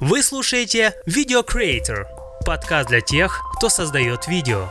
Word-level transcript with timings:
Вы 0.00 0.22
слушаете 0.22 0.94
Video 1.04 1.46
Creator, 1.46 2.06
подкаст 2.46 2.88
для 2.88 3.02
тех, 3.02 3.42
кто 3.54 3.68
создает 3.68 4.28
видео. 4.28 4.70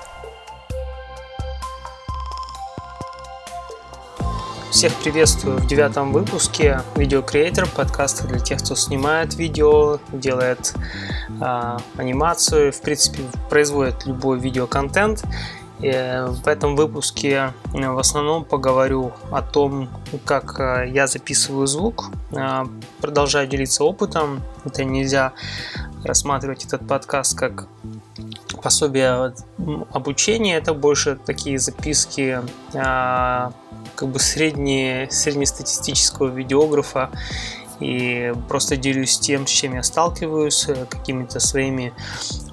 Всех 4.71 4.91
приветствую 4.95 5.57
в 5.57 5.67
девятом 5.67 6.13
выпуске 6.13 6.81
Video 6.95 7.23
Creator, 7.23 7.69
подкаста 7.75 8.27
для 8.27 8.39
тех, 8.39 8.57
кто 8.63 8.73
снимает 8.73 9.35
видео, 9.35 9.99
делает 10.11 10.73
э, 11.39 11.77
анимацию, 11.97 12.73
в 12.73 12.81
принципе, 12.81 13.21
производит 13.51 14.07
любой 14.07 14.39
видеоконтент. 14.39 15.23
Э, 15.81 16.27
в 16.27 16.47
этом 16.47 16.75
выпуске 16.75 17.53
э, 17.73 17.89
в 17.89 17.97
основном 17.97 18.43
поговорю 18.43 19.13
о 19.31 19.41
том, 19.41 19.89
как 20.25 20.59
э, 20.59 20.89
я 20.89 21.07
записываю 21.07 21.67
звук, 21.67 22.11
продолжаю 22.99 23.47
делиться 23.47 23.83
опытом. 23.83 24.41
Это 24.65 24.83
нельзя 24.83 25.33
рассматривать 26.03 26.65
этот 26.65 26.85
подкаст 26.87 27.37
как 27.37 27.67
пособие 28.61 29.33
обучения, 29.91 30.57
это 30.57 30.73
больше 30.73 31.17
такие 31.25 31.59
записки 31.59 32.41
как 32.73 34.07
бы 34.07 34.19
средние, 34.19 35.09
среднестатистического 35.09 36.27
видеографа 36.27 37.09
и 37.79 38.33
просто 38.47 38.77
делюсь 38.77 39.19
тем, 39.19 39.47
с 39.47 39.49
чем 39.49 39.75
я 39.75 39.83
сталкиваюсь, 39.83 40.67
какими-то 40.89 41.39
своими 41.39 41.93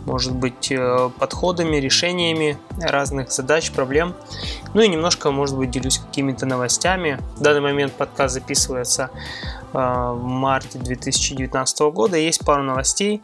может 0.07 0.35
быть, 0.35 0.71
э, 0.71 1.11
подходами, 1.19 1.77
решениями 1.77 2.57
разных 2.81 3.33
задач, 3.33 3.73
проблем. 3.73 4.15
Ну 4.73 4.81
и 4.81 4.89
немножко, 4.89 5.31
может 5.33 5.57
быть, 5.57 5.71
делюсь 5.71 5.99
какими-то 5.99 6.47
новостями. 6.47 7.21
В 7.37 7.43
данный 7.43 7.61
момент 7.61 7.93
подкаст 7.93 8.35
записывается 8.35 9.11
э, 9.73 9.79
в 9.79 10.23
марте 10.23 10.79
2019 10.79 11.81
года. 11.93 12.17
Есть 12.17 12.45
пару 12.45 12.63
новостей. 12.63 13.21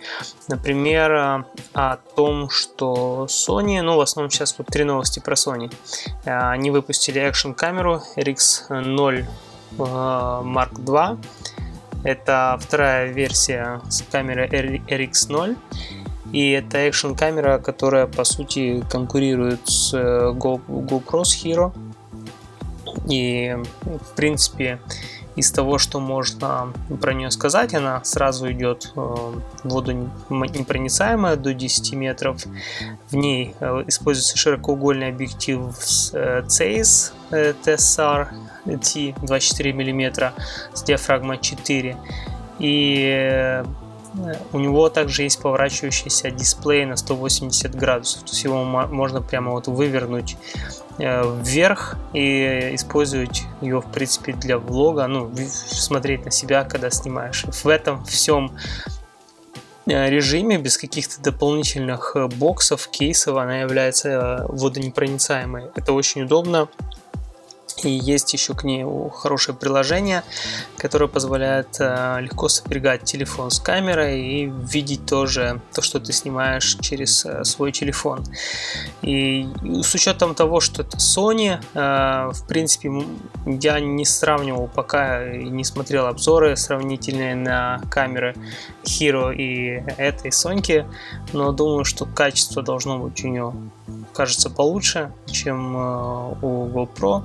Например, 0.48 1.12
э, 1.12 1.44
о 1.72 1.96
том, 2.16 2.50
что 2.50 3.26
Sony, 3.28 3.80
ну, 3.80 3.96
в 3.96 4.00
основном 4.00 4.30
сейчас 4.30 4.56
вот 4.58 4.66
три 4.66 4.82
новости 4.82 5.20
про 5.20 5.34
Sony. 5.34 5.72
Они 6.24 6.70
выпустили 6.72 7.20
экшн 7.20 7.52
камеру 7.52 8.02
RX0 8.16 9.24
Mark 9.78 10.72
II. 10.72 11.18
Это 12.04 12.58
вторая 12.60 13.12
версия 13.12 13.80
с 13.88 14.02
камеры 14.02 14.46
RX0. 14.46 15.56
И 16.32 16.50
это 16.50 16.78
экшн 16.78 17.14
камера, 17.14 17.58
которая 17.58 18.06
по 18.06 18.24
сути 18.24 18.82
конкурирует 18.90 19.60
с 19.68 19.92
э, 19.94 20.32
GoPro 20.34 21.22
Hero. 21.22 21.72
И 23.08 23.56
в 23.84 24.16
принципе 24.16 24.78
из 25.36 25.50
того, 25.50 25.78
что 25.78 26.00
можно 26.00 26.72
про 27.00 27.14
нее 27.14 27.30
сказать, 27.30 27.74
она 27.74 28.02
сразу 28.04 28.50
идет 28.52 28.92
э, 28.94 29.32
водонепроницаемая 29.64 31.36
до 31.36 31.54
10 31.54 31.94
метров. 31.94 32.42
В 33.10 33.16
ней 33.16 33.54
э, 33.60 33.84
используется 33.86 34.36
широкоугольный 34.36 35.08
объектив 35.08 35.60
с 35.78 36.12
Zeiss 36.12 37.12
TSR 37.30 38.28
T 38.64 39.14
24 39.22 39.72
мм 39.72 40.32
с 40.74 40.82
диафрагмой 40.82 41.38
4. 41.38 41.96
И 42.58 43.62
у 44.52 44.58
него 44.58 44.88
также 44.88 45.22
есть 45.22 45.40
поворачивающийся 45.40 46.30
дисплей 46.30 46.84
на 46.84 46.96
180 46.96 47.74
градусов, 47.74 48.22
то 48.22 48.30
есть 48.30 48.44
его 48.44 48.62
можно 48.64 49.22
прямо 49.22 49.52
вот 49.52 49.68
вывернуть 49.68 50.36
э, 50.98 51.22
вверх 51.42 51.96
и 52.12 52.70
использовать 52.74 53.44
его 53.60 53.80
в 53.80 53.90
принципе 53.90 54.32
для 54.32 54.58
влога, 54.58 55.06
ну 55.06 55.30
смотреть 55.48 56.24
на 56.24 56.30
себя, 56.30 56.64
когда 56.64 56.90
снимаешь. 56.90 57.44
В 57.44 57.66
этом 57.66 58.04
всем 58.04 58.52
э, 59.86 60.10
режиме 60.10 60.58
без 60.58 60.76
каких-то 60.76 61.22
дополнительных 61.22 62.12
э, 62.14 62.26
боксов, 62.26 62.88
кейсов 62.88 63.36
она 63.38 63.60
является 63.60 64.44
водонепроницаемой. 64.48 65.70
Это 65.74 65.92
очень 65.94 66.22
удобно 66.22 66.68
и 67.84 67.90
есть 67.90 68.32
еще 68.32 68.54
к 68.54 68.64
ней 68.64 68.84
хорошее 69.12 69.56
приложение, 69.56 70.22
которое 70.76 71.08
позволяет 71.08 71.76
э, 71.80 72.18
легко 72.20 72.48
сопрягать 72.48 73.04
телефон 73.04 73.50
с 73.50 73.60
камерой 73.60 74.20
и 74.20 74.46
видеть 74.46 75.06
тоже 75.06 75.60
то, 75.74 75.82
что 75.82 76.00
ты 76.00 76.12
снимаешь 76.12 76.76
через 76.80 77.24
э, 77.24 77.44
свой 77.44 77.72
телефон. 77.72 78.24
И 79.02 79.48
с 79.82 79.94
учетом 79.94 80.34
того, 80.34 80.60
что 80.60 80.82
это 80.82 80.96
Sony, 80.98 81.62
э, 81.74 82.32
в 82.32 82.46
принципе, 82.46 82.90
я 83.46 83.80
не 83.80 84.04
сравнивал 84.04 84.68
пока 84.68 85.32
и 85.32 85.44
не 85.44 85.64
смотрел 85.64 86.06
обзоры 86.06 86.56
сравнительные 86.56 87.34
на 87.34 87.80
камеры 87.90 88.34
Hero 88.84 89.34
и 89.34 89.84
этой 89.96 90.30
Sony, 90.30 90.86
но 91.32 91.52
думаю, 91.52 91.84
что 91.84 92.06
качество 92.06 92.62
должно 92.62 92.98
быть 92.98 93.24
у 93.24 93.28
нее 93.28 93.52
кажется 94.12 94.50
получше, 94.50 95.12
чем 95.26 95.76
у 95.76 96.68
GoPro. 96.68 97.24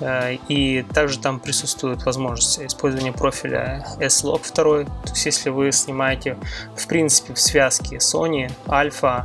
Э, 0.00 0.34
и 0.48 0.82
также 0.82 1.18
там 1.18 1.40
присутствует 1.40 2.04
возможность 2.04 2.60
использования 2.60 3.12
профиля 3.12 3.86
S-Log 4.00 4.42
2. 4.54 4.84
То 4.84 5.10
есть 5.10 5.26
если 5.26 5.50
вы 5.50 5.72
снимаете 5.72 6.36
в 6.76 6.86
принципе 6.86 7.34
в 7.34 7.40
связке 7.40 7.96
Sony, 7.96 8.50
Alpha, 8.66 9.24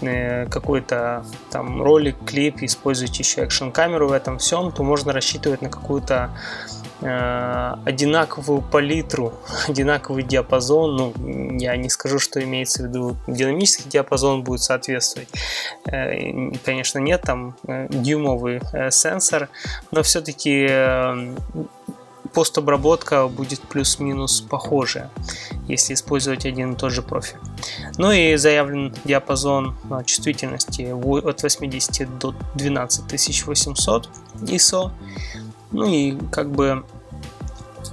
э, 0.00 0.46
какой-то 0.46 1.24
там 1.50 1.82
ролик, 1.82 2.16
клип, 2.26 2.62
используете 2.62 3.22
еще 3.22 3.42
экшн 3.42 3.70
камеру 3.70 4.08
в 4.08 4.12
этом 4.12 4.38
всем, 4.38 4.72
то 4.72 4.82
можно 4.82 5.12
рассчитывать 5.12 5.62
на 5.62 5.68
какую-то 5.68 6.30
одинаковую 7.00 8.62
палитру, 8.62 9.34
одинаковый 9.68 10.22
диапазон. 10.22 10.96
Ну, 10.96 11.58
я 11.58 11.76
не 11.76 11.90
скажу, 11.90 12.18
что 12.18 12.42
имеется 12.42 12.82
в 12.82 12.86
виду 12.86 13.16
динамический 13.26 13.90
диапазон 13.90 14.42
будет 14.42 14.62
соответствовать. 14.62 15.28
Э, 15.86 16.50
конечно, 16.64 16.98
нет, 16.98 17.22
там 17.22 17.56
э, 17.66 17.88
дюймовый 17.90 18.60
сенсор, 18.90 19.48
но 19.90 20.02
все-таки 20.02 20.68
постобработка 22.34 23.28
будет 23.28 23.60
плюс-минус 23.60 24.40
похожая, 24.40 25.10
если 25.68 25.94
использовать 25.94 26.44
один 26.44 26.72
и 26.72 26.76
тот 26.76 26.92
же 26.92 27.00
профиль. 27.00 27.38
Ну 27.96 28.10
и 28.12 28.36
заявлен 28.36 28.94
диапазон 29.04 29.76
чувствительности 30.04 30.92
от 30.92 31.42
80 31.42 32.18
до 32.18 32.34
12800 32.54 34.08
ISO. 34.42 34.90
Ну 35.72 35.86
и 35.86 36.16
как 36.30 36.50
бы 36.50 36.84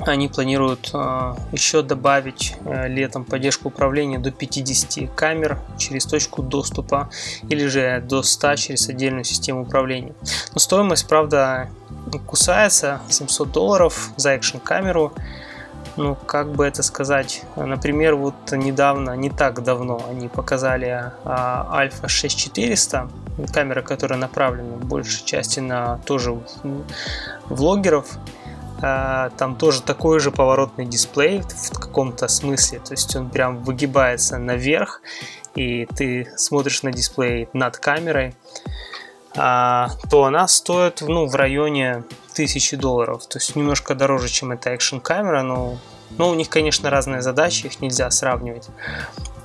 они 0.06 0.28
планируют 0.28 0.92
э, 0.94 1.36
еще 1.52 1.82
добавить 1.82 2.56
э, 2.66 2.88
летом 2.88 3.24
поддержку 3.24 3.68
управления 3.68 4.20
до 4.20 4.32
50 4.32 5.14
камер 5.14 5.60
через 5.78 6.06
точку 6.06 6.42
доступа 6.42 7.10
или 7.50 7.68
же 7.68 8.04
до 8.08 8.24
100 8.24 8.56
через 8.56 8.90
отдельную 8.90 9.24
систему 9.24 9.64
управления. 9.64 10.14
Но 10.54 10.60
стоимость, 10.60 11.08
правда, 11.08 11.70
кусается 12.26 13.02
700 13.10 13.52
долларов 13.52 14.12
за 14.18 14.32
экшн 14.32 14.58
камеру. 14.58 15.14
Ну, 15.98 16.16
как 16.16 16.54
бы 16.54 16.66
это 16.66 16.84
сказать, 16.84 17.44
например, 17.58 18.16
вот 18.16 18.36
недавно, 18.54 19.16
не 19.18 19.30
так 19.30 19.62
давно 19.62 20.02
они 20.10 20.30
показали 20.30 21.12
Альфа 21.26 22.08
6400, 22.08 23.10
камера, 23.48 23.82
которая 23.82 24.20
направлена 24.20 24.76
в 24.78 24.86
большей 24.86 25.26
части 25.26 25.60
на 25.60 25.98
тоже 26.00 26.40
влогеров, 27.50 28.18
а, 28.82 29.30
там 29.38 29.56
тоже 29.56 29.82
такой 29.82 30.20
же 30.20 30.32
поворотный 30.32 30.86
дисплей 30.86 31.42
в 31.42 31.80
каком-то 31.80 32.28
смысле, 32.28 32.80
то 32.80 32.94
есть 32.94 33.16
он 33.16 33.30
прям 33.30 33.64
выгибается 33.64 34.38
наверх, 34.38 35.02
и 35.56 35.86
ты 35.86 36.32
смотришь 36.36 36.82
на 36.82 36.92
дисплей 36.92 37.48
над 37.54 37.78
камерой, 37.78 38.36
а, 39.36 39.90
то 40.10 40.26
она 40.26 40.48
стоит 40.48 41.02
ну, 41.02 41.28
в 41.28 41.36
районе 41.36 42.04
1000 42.34 42.78
долларов, 42.78 43.28
то 43.28 43.38
есть 43.38 43.56
немножко 43.56 43.94
дороже, 43.94 44.30
чем 44.30 44.52
эта 44.52 44.72
экшн 44.72 44.98
камера, 44.98 45.44
но, 45.44 45.78
но 46.18 46.30
у 46.30 46.34
них, 46.34 46.50
конечно, 46.50 46.90
разные 46.90 47.22
задачи, 47.22 47.68
их 47.68 47.82
нельзя 47.82 48.10
сравнивать. 48.10 48.68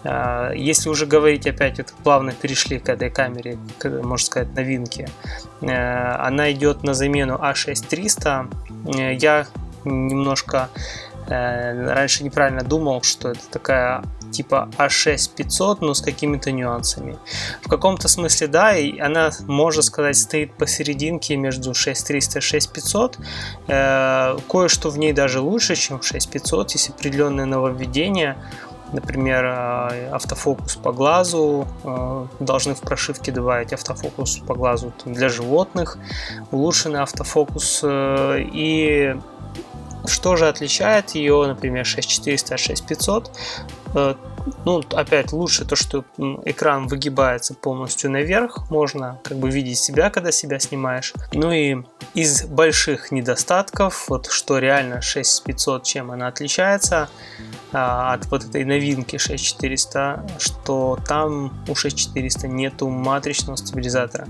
А, 0.07 0.53
если 0.53 0.89
уже 0.89 1.07
говорить 1.07 1.47
опять, 1.47 1.79
вот 1.79 1.93
плавно 2.05 2.33
перешли 2.33 2.79
к 2.79 2.89
этой 2.89 3.11
камере, 3.11 3.59
к, 3.79 3.89
можно 3.89 4.25
сказать, 4.25 4.55
новинке, 4.55 5.09
э, 5.61 5.67
она 5.67 6.53
идет 6.53 6.83
на 6.83 6.95
замену 6.95 7.35
A6300. 7.37 8.49
Э, 8.97 9.15
я 9.15 9.47
немножко 9.85 10.69
э, 11.29 11.93
раньше 11.93 12.25
неправильно 12.25 12.63
думал, 12.63 13.03
что 13.03 13.31
это 13.31 13.49
такая 13.51 14.05
типа 14.33 14.69
A6500, 14.77 15.79
но 15.81 15.95
с 15.95 16.03
какими-то 16.03 16.51
нюансами. 16.51 17.17
В 17.63 17.69
каком-то 17.69 18.09
смысле, 18.09 18.49
да, 18.49 18.77
и 18.77 18.99
она, 18.99 19.31
можно 19.47 19.83
сказать, 19.83 20.17
стоит 20.17 20.53
посерединке 20.53 21.37
между 21.37 21.75
6300 21.75 22.39
и 22.39 22.43
6500. 22.43 23.19
Кое-что 23.67 24.91
в 24.91 24.99
ней 24.99 25.13
даже 25.13 25.41
лучше, 25.41 25.77
чем 25.77 26.01
в 26.01 26.05
6500, 26.05 26.73
есть 26.73 26.91
определенные 26.91 27.47
нововведения 27.47 28.37
например, 28.93 29.45
э, 29.45 30.11
автофокус 30.13 30.77
по 30.77 30.93
глазу, 30.93 31.67
э, 31.85 32.27
должны 32.41 32.75
в 32.75 32.81
прошивке 32.81 33.33
добавить 33.33 33.73
автофокус 33.73 34.39
по 34.39 34.55
глазу 34.55 34.93
для 35.05 35.29
животных, 35.29 35.99
улучшенный 36.51 37.01
автофокус 37.01 37.81
э, 37.83 38.41
и 38.53 39.17
что 40.07 40.37
же 40.37 40.49
отличает 40.49 41.11
ее, 41.11 41.47
например, 41.47 41.85
6400 41.85 42.55
от 42.55 42.61
6500? 42.61 43.31
Э, 43.97 44.15
ну, 44.65 44.83
опять 44.93 45.33
лучше 45.33 45.65
то, 45.65 45.75
что 45.77 46.05
экран 46.45 46.87
выгибается 46.87 47.55
полностью 47.55 48.11
наверх, 48.11 48.71
можно 48.71 49.21
как 49.25 49.39
бы 49.39 49.51
видеть 49.51 49.79
себя, 49.79 50.11
когда 50.11 50.31
себя 50.31 50.59
снимаешь. 50.59 51.13
Ну 51.33 51.51
и 51.51 51.77
из 52.15 52.45
больших 52.45 53.11
недостатков, 53.11 54.09
вот 54.09 54.27
что 54.27 54.59
реально 54.59 55.01
6500, 55.01 55.83
чем 55.83 56.11
она 56.11 56.29
отличается 56.29 57.09
а, 57.73 58.15
от 58.15 58.27
вот 58.27 58.45
этой 58.45 58.65
новинки 58.65 59.19
6400, 59.19 60.27
что 60.39 60.99
там 61.07 61.53
у 61.69 61.75
6400 61.75 62.49
нету 62.49 62.89
матричного 62.89 63.57
стабилизатора. 63.57 64.27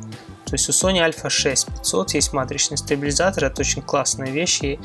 То 0.46 0.54
есть 0.54 0.68
у 0.68 0.72
Sony 0.72 1.04
Alpha 1.06 1.28
6500 1.28 2.14
есть 2.14 2.32
матричный 2.32 2.78
стабилизатор, 2.78 3.44
это 3.44 3.60
очень 3.60 3.82
классная 3.82 4.30
вещь, 4.30 4.62
и 4.62 4.78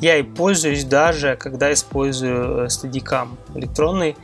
я 0.00 0.16
и 0.16 0.22
пользуюсь 0.22 0.84
даже, 0.84 1.36
когда 1.36 1.72
использую 1.72 2.64
э, 2.64 2.66
Steadicam 2.66 3.30
электронный. 3.54 4.16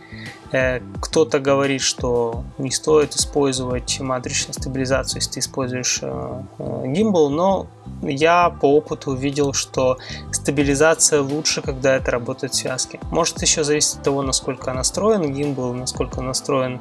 Э, 0.54 0.80
кто-то 1.00 1.40
говорит, 1.40 1.80
что 1.80 2.44
не 2.58 2.70
стоит 2.70 3.16
использовать 3.16 3.98
матричную 4.00 4.54
стабилизацию, 4.54 5.16
если 5.16 5.32
ты 5.32 5.40
используешь 5.40 6.00
гимбал, 6.00 7.28
э, 7.28 7.34
но 7.34 7.66
я 8.02 8.50
по 8.50 8.66
опыту 8.76 9.10
увидел, 9.10 9.52
что 9.52 9.98
стабилизация 10.30 11.22
лучше, 11.22 11.60
когда 11.60 11.96
это 11.96 12.12
работает 12.12 12.52
в 12.52 12.56
связке. 12.56 13.00
Может 13.10 13.42
еще 13.42 13.64
зависит 13.64 13.96
от 13.96 14.04
того, 14.04 14.22
насколько 14.22 14.72
настроен 14.72 15.34
гимбал, 15.34 15.72
насколько 15.72 16.20
настроен 16.20 16.80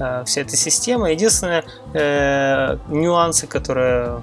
э, 0.00 0.24
вся 0.24 0.40
эта 0.40 0.56
система. 0.56 1.10
Единственное, 1.10 1.64
э, 1.92 2.78
нюансы, 2.88 3.46
которые 3.46 4.22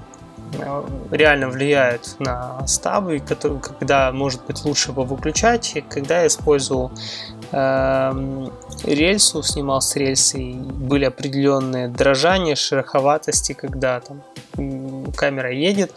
э, 0.58 0.84
реально 1.12 1.48
влияют 1.48 2.16
на 2.18 2.66
стабы, 2.66 3.20
которые, 3.20 3.60
когда 3.60 4.10
может 4.10 4.44
быть 4.46 4.64
лучше 4.64 4.90
его 4.90 5.04
выключать, 5.04 5.76
когда 5.88 6.22
я 6.22 6.26
использовал 6.26 6.90
э, 7.52 8.48
рельсу, 8.82 9.42
снимал 9.42 9.80
с 9.80 9.94
рельсы, 9.96 10.54
были 10.54 11.04
определенные 11.04 11.88
дрожания, 11.88 12.54
шероховатости, 12.54 13.52
когда 13.52 14.00
там 14.00 14.22
камера 15.16 15.52
едет, 15.52 15.92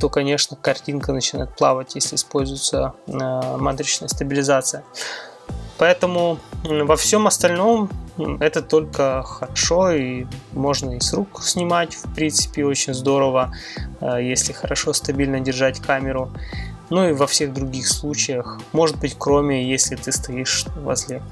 то, 0.00 0.08
конечно, 0.08 0.56
картинка 0.56 1.12
начинает 1.12 1.54
плавать, 1.56 1.94
если 1.94 2.16
используется 2.16 2.94
э, 3.06 3.12
матричная 3.58 4.08
стабилизация. 4.08 4.84
Поэтому 5.78 6.38
во 6.64 6.96
всем 6.96 7.26
остальном 7.26 7.88
это 8.40 8.62
только 8.62 9.22
хорошо 9.22 9.92
и 9.92 10.26
можно 10.52 10.96
и 10.96 11.00
с 11.00 11.12
рук 11.12 11.42
снимать, 11.42 11.94
в 11.94 12.12
принципе, 12.14 12.64
очень 12.64 12.94
здорово, 12.94 13.54
э, 14.00 14.18
если 14.22 14.52
хорошо 14.52 14.92
стабильно 14.92 15.40
держать 15.40 15.80
камеру. 15.80 16.30
Ну 16.90 17.08
и 17.08 17.12
во 17.12 17.26
всех 17.26 17.52
других 17.52 17.86
случаях, 17.86 18.60
может 18.72 18.98
быть, 18.98 19.14
кроме 19.18 19.70
если 19.70 19.94
ты 19.94 20.10
стоишь 20.10 20.64
возле 20.76 21.22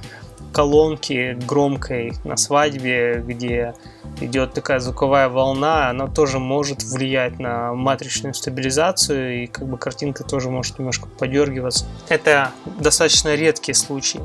колонки 0.56 1.37
громкой 1.47 2.14
на 2.25 2.38
свадьбе, 2.38 3.23
где 3.23 3.75
идет 4.23 4.55
такая 4.55 4.81
звуковая 4.81 5.29
волна, 5.29 5.91
она 5.91 6.06
тоже 6.06 6.38
может 6.38 6.82
влиять 6.82 7.38
на 7.38 7.75
матричную 7.75 8.32
стабилизацию, 8.32 9.43
и 9.43 9.47
как 9.49 9.69
бы 9.69 9.76
картинка 9.76 10.25
тоже 10.25 10.49
может 10.49 10.79
немножко 10.79 11.08
подергиваться. 11.08 11.85
Это 12.08 12.53
достаточно 12.79 13.35
редкие 13.35 13.75
случаи. 13.75 14.23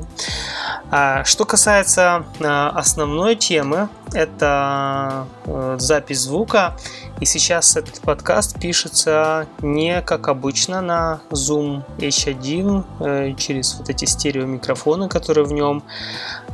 А, 0.94 1.24
что 1.24 1.46
касается 1.46 2.26
а, 2.44 2.68
основной 2.68 3.34
темы, 3.34 3.88
это 4.12 5.26
э, 5.46 5.76
запись 5.78 6.20
звука. 6.20 6.76
И 7.18 7.24
сейчас 7.24 7.78
этот 7.78 8.02
подкаст 8.02 8.60
пишется 8.60 9.46
не 9.62 10.02
как 10.02 10.28
обычно 10.28 10.82
на 10.82 11.22
Zoom 11.30 11.82
H1 11.96 12.84
э, 13.00 13.34
через 13.38 13.74
вот 13.76 13.88
эти 13.88 14.04
стереомикрофоны, 14.04 15.08
которые 15.08 15.46
в 15.46 15.52
нем. 15.54 15.82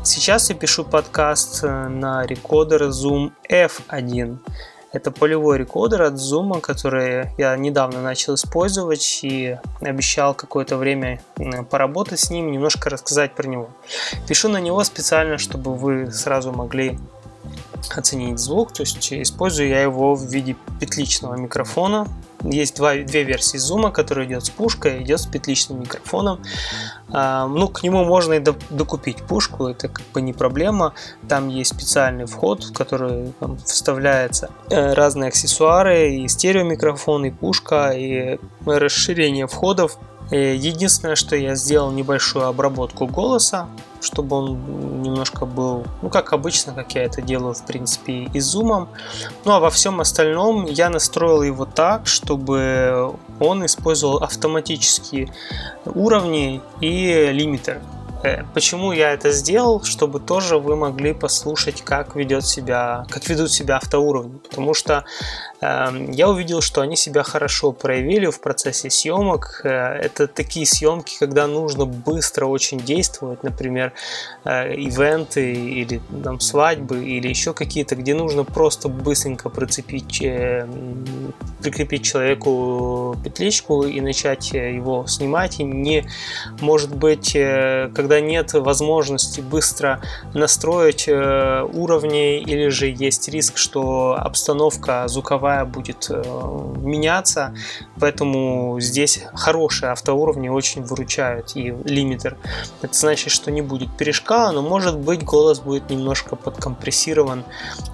Сейчас 0.04 0.50
я 0.50 0.54
пишу 0.54 0.84
подкаст 0.84 1.64
э, 1.64 1.88
на 1.88 2.24
рекордер 2.24 2.84
Zoom 2.84 3.32
F1. 3.50 4.38
Это 4.90 5.10
полевой 5.10 5.58
рекордер 5.58 6.02
от 6.02 6.14
Zoom, 6.14 6.60
который 6.60 7.30
я 7.36 7.56
недавно 7.56 8.00
начал 8.00 8.34
использовать 8.34 9.20
и 9.22 9.58
обещал 9.82 10.32
какое-то 10.34 10.78
время 10.78 11.20
поработать 11.70 12.20
с 12.20 12.30
ним, 12.30 12.50
немножко 12.50 12.88
рассказать 12.88 13.34
про 13.34 13.46
него. 13.46 13.68
Пишу 14.26 14.48
на 14.48 14.58
него 14.58 14.82
специально, 14.84 15.36
чтобы 15.36 15.74
вы 15.74 16.10
сразу 16.10 16.52
могли 16.52 16.98
оценить 17.94 18.38
звук, 18.38 18.72
то 18.72 18.82
есть 18.82 19.12
использую 19.12 19.68
я 19.68 19.82
его 19.82 20.14
в 20.14 20.24
виде 20.24 20.56
петличного 20.80 21.34
микрофона. 21.34 22.08
Есть 22.42 22.76
два, 22.76 22.94
две 22.94 23.24
версии 23.24 23.58
зума, 23.58 23.90
который 23.90 24.26
идет 24.26 24.44
с 24.44 24.50
пушкой, 24.50 25.02
идет 25.02 25.20
с 25.20 25.26
петличным 25.26 25.80
микрофоном. 25.80 26.40
А, 27.10 27.46
ну, 27.46 27.68
к 27.68 27.82
нему 27.82 28.04
можно 28.04 28.34
и 28.34 28.44
докупить 28.70 29.22
пушку, 29.22 29.66
это 29.66 29.88
как 29.88 30.06
бы 30.14 30.20
не 30.20 30.32
проблема. 30.32 30.94
Там 31.28 31.48
есть 31.48 31.74
специальный 31.74 32.26
вход, 32.26 32.62
в 32.62 32.72
который 32.72 33.32
там, 33.40 33.58
вставляются 33.58 34.50
э, 34.70 34.92
разные 34.94 35.28
аксессуары, 35.28 36.14
и 36.14 36.28
стереомикрофон, 36.28 37.24
и 37.24 37.30
пушка, 37.30 37.90
и 37.90 38.38
расширение 38.64 39.48
входов 39.48 39.98
единственное, 40.36 41.16
что 41.16 41.36
я 41.36 41.54
сделал 41.54 41.90
небольшую 41.90 42.46
обработку 42.46 43.06
голоса, 43.06 43.68
чтобы 44.00 44.36
он 44.36 45.02
немножко 45.02 45.46
был, 45.46 45.86
ну, 46.02 46.08
как 46.08 46.32
обычно, 46.32 46.72
как 46.72 46.94
я 46.94 47.04
это 47.04 47.22
делаю, 47.22 47.54
в 47.54 47.64
принципе, 47.64 48.28
и 48.32 48.40
зумом. 48.40 48.88
Ну, 49.44 49.52
а 49.52 49.60
во 49.60 49.70
всем 49.70 50.00
остальном 50.00 50.66
я 50.66 50.90
настроил 50.90 51.42
его 51.42 51.64
так, 51.64 52.06
чтобы 52.06 53.14
он 53.40 53.64
использовал 53.64 54.18
автоматические 54.18 55.32
уровни 55.84 56.60
и 56.80 57.30
лимитер. 57.32 57.80
Э, 58.22 58.42
почему 58.52 58.92
я 58.92 59.12
это 59.12 59.30
сделал? 59.30 59.82
Чтобы 59.82 60.20
тоже 60.20 60.58
вы 60.58 60.76
могли 60.76 61.14
послушать, 61.14 61.82
как 61.82 62.16
ведет 62.16 62.44
себя, 62.44 63.06
как 63.10 63.28
ведут 63.28 63.50
себя 63.50 63.76
автоуровни. 63.76 64.38
Потому 64.38 64.74
что 64.74 65.04
я 65.60 66.28
увидел, 66.28 66.60
что 66.60 66.82
они 66.82 66.94
себя 66.94 67.24
хорошо 67.24 67.72
проявили 67.72 68.26
в 68.26 68.40
процессе 68.40 68.90
съемок. 68.90 69.62
Э, 69.64 69.94
это 69.94 70.28
такие 70.28 70.64
съемки, 70.64 71.16
когда 71.18 71.48
нужно 71.48 71.84
быстро 71.84 72.46
очень 72.46 72.78
действовать, 72.78 73.42
например, 73.42 73.92
э, 74.44 74.74
ивенты 74.76 75.52
или 75.52 76.00
там, 76.22 76.38
свадьбы 76.38 77.04
или 77.04 77.26
еще 77.26 77.54
какие-то, 77.54 77.96
где 77.96 78.14
нужно 78.14 78.44
просто 78.44 78.88
быстренько 78.88 79.48
прицепить, 79.50 80.22
э, 80.22 80.68
прикрепить 81.60 82.04
человеку 82.04 83.16
петличку 83.24 83.82
и 83.82 84.00
начать 84.00 84.52
его 84.52 85.06
снимать. 85.08 85.58
И 85.58 85.64
не, 85.64 86.08
может 86.60 86.94
быть, 86.94 87.32
когда 87.32 88.20
нет 88.20 88.52
возможности 88.52 89.40
быстро 89.40 90.00
настроить 90.34 91.08
уровни 91.08 92.38
или 92.40 92.68
же 92.68 92.86
есть 92.86 93.28
риск, 93.28 93.56
что 93.56 94.16
обстановка 94.18 95.08
звуковая 95.08 95.47
звуковая 95.48 95.64
будет 95.64 96.06
э, 96.10 96.22
меняться, 96.76 97.54
поэтому 97.98 98.78
здесь 98.80 99.24
хорошие 99.34 99.92
автоуровни 99.92 100.48
очень 100.48 100.82
выручают 100.82 101.56
и 101.56 101.74
лимитер. 101.84 102.36
Это 102.82 102.94
значит, 102.94 103.32
что 103.32 103.50
не 103.50 103.62
будет 103.62 103.96
перешкала, 103.96 104.52
но 104.52 104.62
может 104.62 104.98
быть 104.98 105.24
голос 105.24 105.60
будет 105.60 105.90
немножко 105.90 106.36
подкомпрессирован, 106.36 107.44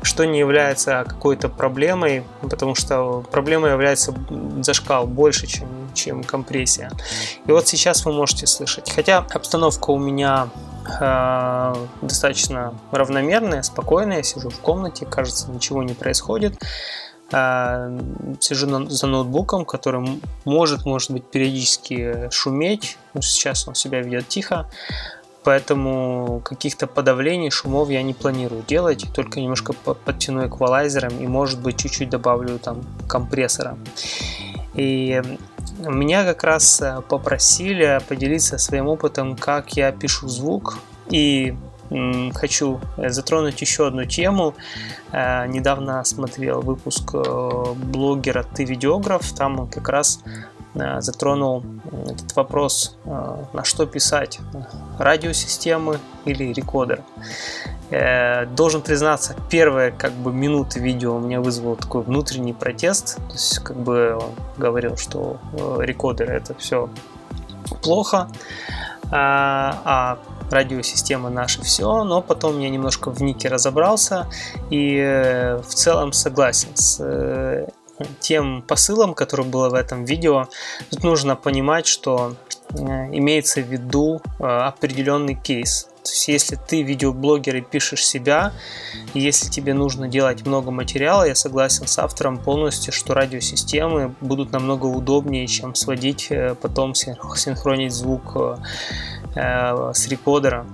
что 0.03 0.25
не 0.25 0.39
является 0.39 1.05
какой-то 1.07 1.49
проблемой, 1.49 2.25
потому 2.43 2.75
что 2.75 3.25
проблема 3.31 3.69
является 3.69 4.15
зашкал 4.61 5.07
больше, 5.07 5.47
чем, 5.47 5.69
чем 5.95 6.25
компрессия. 6.25 6.91
И 7.47 7.53
вот 7.53 7.69
сейчас 7.69 8.05
вы 8.05 8.13
можете 8.13 8.47
слышать. 8.47 8.91
Хотя 8.95 9.27
обстановка 9.35 9.91
у 9.91 9.99
меня 9.99 10.49
э, 11.01 11.75
достаточно 12.03 12.75
равномерная, 12.93 13.63
спокойная, 13.63 14.19
я 14.19 14.23
сижу 14.23 14.51
в 14.51 14.59
комнате, 14.59 15.07
кажется, 15.07 15.51
ничего 15.51 15.83
не 15.83 15.95
происходит. 15.95 16.55
А, 17.33 17.91
сижу 18.41 18.67
на, 18.67 18.89
за 18.89 19.07
ноутбуком, 19.07 19.65
который 19.65 20.21
может, 20.45 20.85
может 20.85 21.11
быть, 21.11 21.25
периодически 21.25 22.29
шуметь. 22.31 22.99
Но 23.15 23.21
сейчас 23.21 23.67
он 23.67 23.75
себя 23.75 24.01
ведет 24.01 24.29
тихо. 24.29 24.69
Поэтому 25.43 26.41
каких-то 26.43 26.87
подавлений, 26.87 27.51
шумов 27.51 27.91
я 27.91 28.03
не 28.03 28.15
планирую 28.15 28.63
делать, 28.67 29.05
только 29.15 29.41
немножко 29.41 29.75
подтяну 29.75 30.47
эквалайзером 30.47 31.19
и, 31.19 31.27
может 31.27 31.61
быть, 31.61 31.77
чуть-чуть 31.77 32.09
добавлю 32.09 32.59
там 32.59 32.83
компрессора. 33.07 33.77
И 34.73 35.21
меня 35.79 36.25
как 36.25 36.45
раз 36.45 36.81
э, 36.81 37.03
попросили 37.09 38.01
поделиться 38.09 38.59
своим 38.59 38.89
опытом, 38.89 39.37
как 39.37 39.77
я 39.77 39.93
пишу 39.93 40.29
звук. 40.29 40.79
И 41.11 41.55
хочу 42.35 42.81
э, 42.97 43.11
затронуть 43.11 43.61
еще 43.61 43.87
одну 43.87 44.05
тему. 44.05 44.55
Э, 45.13 45.47
недавно 45.47 46.05
смотрел 46.05 46.61
выпуск 46.61 47.11
э, 47.15 47.75
блогера 47.75 48.43
«Ты 48.43 48.65
видеограф», 48.65 49.33
там 49.33 49.61
он 49.61 49.69
как 49.69 49.89
раз 49.89 50.21
затронул 50.99 51.63
этот 52.11 52.35
вопрос, 52.35 52.99
на 53.05 53.63
что 53.63 53.87
писать, 53.87 54.41
радиосистемы 54.99 56.01
или 56.25 56.53
рекодер. 56.53 57.05
Должен 58.57 58.83
признаться, 58.83 59.37
первые 59.49 59.93
как 59.93 60.11
бы 60.15 60.33
минуты 60.33 60.81
видео 60.81 61.15
у 61.15 61.21
меня 61.21 61.41
вызвало 61.41 61.77
такой 61.77 62.03
внутренний 62.03 62.55
протест. 62.55 63.19
То 63.29 63.33
есть 63.35 63.61
как 63.61 63.77
бы 63.77 64.17
он 64.17 64.31
говорил, 64.57 64.97
что 64.97 65.39
рекодер 65.79 66.33
это 66.33 66.57
все 66.57 66.91
плохо. 67.81 68.29
А, 69.11 69.81
а 69.85 70.19
радиосистема 70.51 71.31
наша 71.31 71.63
все, 71.63 72.05
но 72.05 72.23
потом 72.23 72.61
я 72.61 72.69
немножко 72.69 73.11
в 73.11 73.23
нике 73.23 73.49
разобрался 73.49 74.29
и 74.71 74.97
э, 74.97 75.57
в 75.59 75.75
целом 75.75 76.13
согласен 76.13 76.69
с 76.75 77.01
э, 77.01 77.69
тем 78.21 78.63
посылом, 78.63 79.15
который 79.15 79.47
было 79.47 79.69
в 79.69 79.75
этом 79.75 80.05
видео. 80.05 80.49
Тут 80.91 81.05
нужно 81.05 81.37
понимать, 81.37 81.87
что 81.87 82.35
э, 82.71 82.77
имеется 82.77 83.61
в 83.61 83.67
виду 83.67 84.21
определенный 84.39 85.35
кейс. 85.35 85.89
То 86.05 86.11
есть, 86.11 86.29
если 86.29 86.57
ты 86.57 86.83
видеоблогер 86.83 87.57
и 87.57 87.61
пишешь 87.63 88.07
себя, 88.07 88.53
если 89.15 89.51
тебе 89.51 89.75
нужно 89.75 90.07
делать 90.07 90.47
много 90.47 90.71
материала, 90.71 91.25
я 91.25 91.35
согласен 91.35 91.87
с 91.87 91.99
автором 91.99 92.39
полностью, 92.39 92.93
что 92.93 93.15
радиосистемы 93.15 94.15
будут 94.21 94.53
намного 94.53 94.87
удобнее, 94.87 95.47
чем 95.47 95.75
сводить, 95.75 96.31
потом 96.61 96.95
синхронить 96.95 97.93
звук 97.93 98.37
Э, 99.35 99.93
с 99.93 100.07
рекодера. 100.07 100.67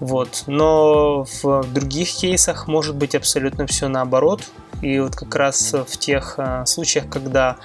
Вот. 0.00 0.44
Но 0.46 1.24
в 1.42 1.64
других 1.72 2.10
кейсах 2.10 2.66
может 2.66 2.96
быть 2.96 3.14
абсолютно 3.14 3.66
все 3.66 3.88
наоборот. 3.88 4.42
И 4.80 4.98
вот 5.00 5.14
как 5.16 5.34
раз 5.34 5.72
в 5.72 5.96
тех 5.98 6.34
э, 6.38 6.64
случаях, 6.66 7.08
когда 7.08 7.56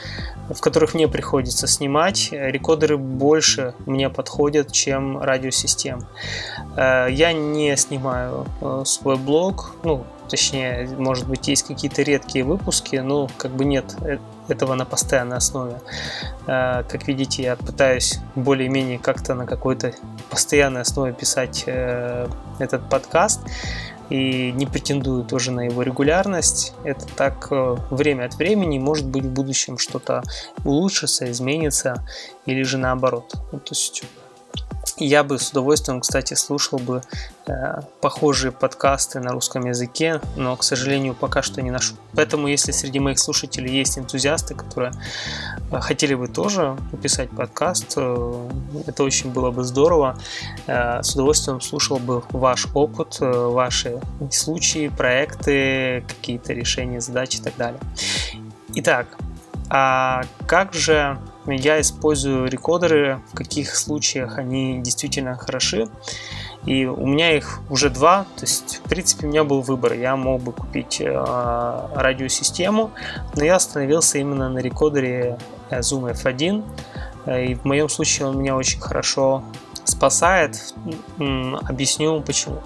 в 0.50 0.60
которых 0.62 0.94
мне 0.94 1.08
приходится 1.08 1.66
снимать, 1.68 2.30
рекодеры 2.32 2.98
больше 2.98 3.74
мне 3.86 4.10
подходят, 4.10 4.72
чем 4.72 5.22
радиосистем. 5.22 6.06
Э, 6.76 7.08
я 7.10 7.34
не 7.34 7.76
снимаю 7.78 8.46
свой 8.86 9.18
блог, 9.18 9.76
ну, 9.84 10.06
точнее, 10.30 10.90
может 10.98 11.28
быть, 11.28 11.48
есть 11.48 11.68
какие-то 11.68 12.02
редкие 12.02 12.44
выпуски, 12.44 12.98
но 12.98 13.30
как 13.38 13.52
бы 13.52 13.66
нет 13.66 13.96
этого 14.48 14.76
на 14.76 14.86
постоянной 14.86 15.38
основе. 15.38 15.82
Э, 16.48 16.84
как 16.84 17.08
видите, 17.08 17.44
я 17.44 17.56
пытаюсь 17.56 18.20
более-менее 18.36 19.00
как-то 19.00 19.34
на 19.34 19.46
какой-то 19.46 19.94
постоянной 20.30 20.82
основе 20.82 21.14
писать 21.14 21.64
э, 21.66 22.28
этот 22.60 22.90
подкаст 22.90 23.42
и 24.10 24.52
не 24.52 24.66
претендую 24.66 25.24
тоже 25.24 25.52
на 25.52 25.62
его 25.62 25.82
регулярность. 25.82 26.74
Это 26.84 27.06
так 27.16 27.48
э, 27.52 27.78
время 27.90 28.26
от 28.26 28.36
времени, 28.36 28.80
может 28.80 29.08
быть 29.08 29.26
в 29.26 29.32
будущем 29.32 29.78
что-то 29.78 30.24
улучшится, 30.64 31.30
изменится 31.32 32.06
или 32.46 32.64
же 32.64 32.78
наоборот. 32.78 33.34
Ну, 33.52 33.60
то 33.60 33.72
есть 33.72 34.04
я 34.98 35.24
бы 35.24 35.40
с 35.40 35.52
удовольствием, 35.52 36.00
кстати, 36.00 36.34
слушал 36.36 36.80
бы 36.80 37.02
э, 37.48 37.82
похожие 38.02 38.52
подкасты 38.52 39.20
на 39.20 39.32
русском 39.32 39.66
языке, 39.66 40.22
но, 40.36 40.56
к 40.56 40.64
сожалению, 40.64 41.14
пока 41.14 41.42
что 41.42 41.62
не 41.62 41.72
нашел. 41.72 41.98
Поэтому, 42.14 42.48
если 42.48 42.72
среди 42.72 43.00
моих 43.00 43.20
слушателей 43.20 43.72
есть 43.72 43.98
энтузиасты, 43.98 44.56
которые 44.56 44.94
э, 45.72 45.80
хотели 45.80 46.16
бы 46.16 46.28
тоже 46.28 46.78
написать 46.92 47.30
подкаст, 47.30 47.94
э, 47.98 48.50
это 48.88 49.04
очень 49.04 49.32
было 49.32 49.52
бы 49.52 49.64
здорово. 49.64 50.18
Э, 50.68 51.04
с 51.04 51.14
удовольствием 51.14 51.60
слушал 51.60 51.98
бы 51.98 52.24
ваш 52.32 52.68
опыт, 52.74 53.18
э, 53.20 53.30
ваши 53.30 54.00
случаи, 54.32 54.88
проекты, 54.88 56.06
какие-то 56.08 56.54
решения 56.54 57.02
задач 57.02 57.36
и 57.36 57.42
так 57.42 57.56
далее. 57.58 57.82
Итак, 58.76 59.08
а 59.70 60.24
как 60.48 60.74
же 60.74 61.18
я 61.48 61.80
использую 61.82 62.48
рекодеры, 62.50 63.22
в 63.32 63.36
каких 63.36 63.76
случаях 63.76 64.38
они 64.38 64.80
действительно 64.82 65.38
хороши. 65.38 65.88
И 66.66 66.86
у 66.86 67.06
меня 67.06 67.36
их 67.38 67.60
уже 67.70 67.90
два, 67.90 68.26
то 68.36 68.42
есть, 68.42 68.82
в 68.84 68.90
принципе, 68.90 69.28
у 69.28 69.30
меня 69.30 69.44
был 69.44 69.62
выбор. 69.62 69.94
Я 69.94 70.16
мог 70.16 70.42
бы 70.42 70.52
купить 70.52 71.00
э, 71.00 71.88
радиосистему, 71.94 72.92
но 73.36 73.44
я 73.44 73.56
остановился 73.56 74.18
именно 74.18 74.50
на 74.50 74.60
рекодере 74.60 75.38
Zoom 75.70 76.12
F1. 76.14 76.64
И 77.50 77.56
в 77.56 77.66
моем 77.66 77.90
случае 77.90 78.28
он 78.28 78.40
меня 78.40 78.56
очень 78.56 78.80
хорошо 78.80 79.44
спасает. 79.84 80.74
Объясню 81.18 82.22
почему. 82.22 82.62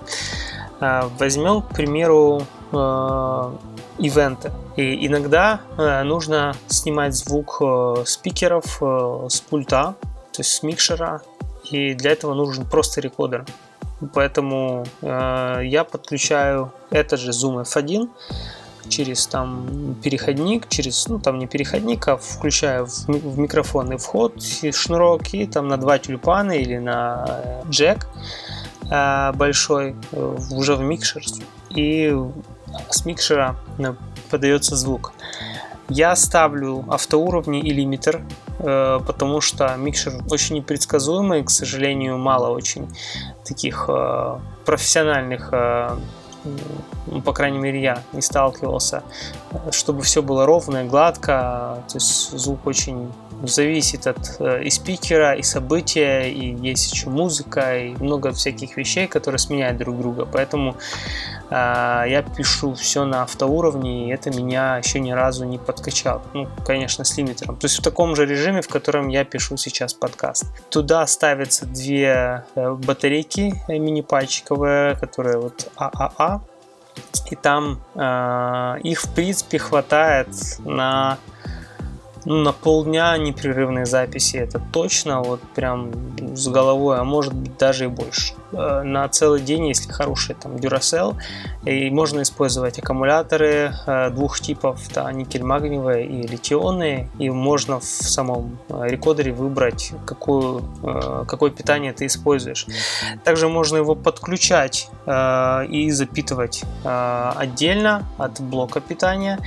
Э, 0.79 1.09
возьмем, 1.17 1.61
к 1.61 1.69
примеру, 1.73 2.43
э, 2.71 3.51
ивенты. 3.99 4.51
И 4.75 5.05
иногда 5.05 5.61
э, 5.77 6.03
нужно 6.03 6.55
снимать 6.67 7.15
звук 7.15 7.57
э, 7.61 8.03
спикеров 8.05 8.81
э, 8.81 9.27
с 9.29 9.41
пульта, 9.41 9.95
то 10.31 10.39
есть 10.39 10.51
с 10.51 10.63
микшера, 10.63 11.21
и 11.69 11.93
для 11.93 12.11
этого 12.11 12.33
нужен 12.33 12.65
просто 12.65 13.01
рекодер. 13.01 13.45
Поэтому 14.13 14.85
я 15.01 15.83
подключаю 15.83 16.71
этот 16.89 17.19
же 17.19 17.31
Zoom 17.31 17.65
F1 17.65 18.07
через 18.87 19.27
там 19.27 19.95
переходник, 20.01 20.69
через, 20.69 21.09
ну 21.09 21.19
там 21.19 21.37
не 21.37 21.47
переходник, 21.47 22.07
а 22.07 22.15
включаю 22.15 22.85
в, 22.85 23.07
в 23.07 23.37
микрофонный 23.37 23.97
вход 23.97 24.35
и 24.61 24.71
шнурок 24.71 25.33
и 25.33 25.45
там 25.45 25.67
на 25.67 25.75
два 25.75 25.99
тюльпана 25.99 26.53
или 26.53 26.77
на 26.77 27.61
джек 27.69 28.07
большой 29.33 29.97
уже 30.49 30.75
в 30.75 30.81
микшер 30.81 31.21
и 31.69 32.17
с 32.93 33.05
микшера 33.05 33.55
э, 33.77 33.93
подается 34.29 34.75
звук. 34.75 35.13
Я 35.89 36.15
ставлю 36.15 36.85
автоуровни 36.87 37.61
и 37.61 37.71
лимитер, 37.71 38.21
э, 38.59 38.99
потому 39.05 39.41
что 39.41 39.75
микшер 39.75 40.13
очень 40.29 40.57
непредсказуемый, 40.57 41.43
к 41.43 41.49
сожалению, 41.49 42.17
мало 42.17 42.49
очень 42.49 42.87
таких 43.43 43.85
э, 43.87 44.39
профессиональных 44.65 45.51
ну, 47.07 47.21
по 47.21 47.33
крайней 47.33 47.59
мере, 47.59 47.81
я 47.81 48.03
не 48.13 48.21
сталкивался, 48.21 49.03
чтобы 49.71 50.01
все 50.03 50.21
было 50.21 50.45
ровно, 50.45 50.83
гладко, 50.85 51.83
то 51.87 51.95
есть 51.95 52.31
звук 52.31 52.65
очень 52.65 53.11
зависит 53.43 54.07
от 54.07 54.37
э, 54.39 54.63
и 54.63 54.69
спикера, 54.69 55.33
и 55.33 55.43
события, 55.43 56.29
и 56.29 56.55
есть 56.55 56.93
еще 56.93 57.09
музыка, 57.09 57.77
и 57.77 57.95
много 57.95 58.31
всяких 58.31 58.77
вещей, 58.77 59.07
которые 59.07 59.39
сменяют 59.39 59.77
друг 59.77 59.97
друга. 59.97 60.25
Поэтому 60.25 60.75
э, 61.49 61.53
я 62.07 62.23
пишу 62.23 62.73
все 62.73 63.05
на 63.05 63.23
автоуровне, 63.23 64.07
и 64.07 64.13
это 64.13 64.29
меня 64.29 64.77
еще 64.77 64.99
ни 64.99 65.11
разу 65.11 65.45
не 65.45 65.57
подкачало. 65.57 66.21
Ну, 66.33 66.47
конечно, 66.65 67.03
с 67.03 67.17
лимитером. 67.17 67.55
То 67.55 67.65
есть 67.65 67.79
в 67.79 67.81
таком 67.81 68.15
же 68.15 68.25
режиме, 68.25 68.61
в 68.61 68.67
котором 68.67 69.07
я 69.07 69.23
пишу 69.23 69.57
сейчас 69.57 69.93
подкаст. 69.93 70.45
Туда 70.69 71.05
ставятся 71.07 71.65
две 71.65 72.43
э, 72.55 72.71
батарейки 72.73 73.53
э, 73.67 73.77
мини-пальчиковые, 73.77 74.95
которые 74.99 75.39
вот 75.39 75.71
ААА. 75.75 76.38
И 77.31 77.35
там 77.35 77.79
э, 77.95 78.79
их, 78.83 79.01
в 79.01 79.13
принципе, 79.13 79.59
хватает 79.59 80.29
на 80.59 81.17
ну, 82.25 82.35
на 82.35 82.51
полдня 82.51 83.17
непрерывной 83.17 83.85
записи, 83.85 84.37
это 84.37 84.61
точно, 84.71 85.21
вот 85.21 85.41
прям 85.55 85.91
с 86.35 86.47
головой, 86.47 86.99
а 86.99 87.03
может 87.03 87.33
быть 87.33 87.57
даже 87.57 87.85
и 87.85 87.87
больше. 87.87 88.33
Э, 88.51 88.81
на 88.83 89.07
целый 89.09 89.41
день, 89.41 89.67
если 89.67 89.91
хороший 89.91 90.35
там 90.35 90.55
Duracell, 90.55 91.15
и 91.65 91.89
можно 91.89 92.21
использовать 92.21 92.79
аккумуляторы 92.79 93.73
э, 93.85 94.09
двух 94.09 94.39
типов, 94.39 94.79
да, 94.93 95.11
никель-магниевые 95.11 96.07
и 96.07 96.27
литионные, 96.27 97.09
и 97.19 97.29
можно 97.29 97.79
в 97.79 97.83
самом 97.85 98.57
э, 98.69 98.87
рекодере 98.87 99.31
выбрать, 99.31 99.93
какую, 100.05 100.63
какое 101.27 101.51
питание 101.51 101.93
ты 101.93 102.05
используешь. 102.05 102.65
Также 103.23 103.47
можно 103.47 103.77
его 103.77 103.95
подключать 103.95 104.89
и 105.07 105.91
запитывать 105.91 106.63
отдельно 106.83 108.05
от 108.17 108.39
блока 108.41 108.81
питания, 108.81 109.39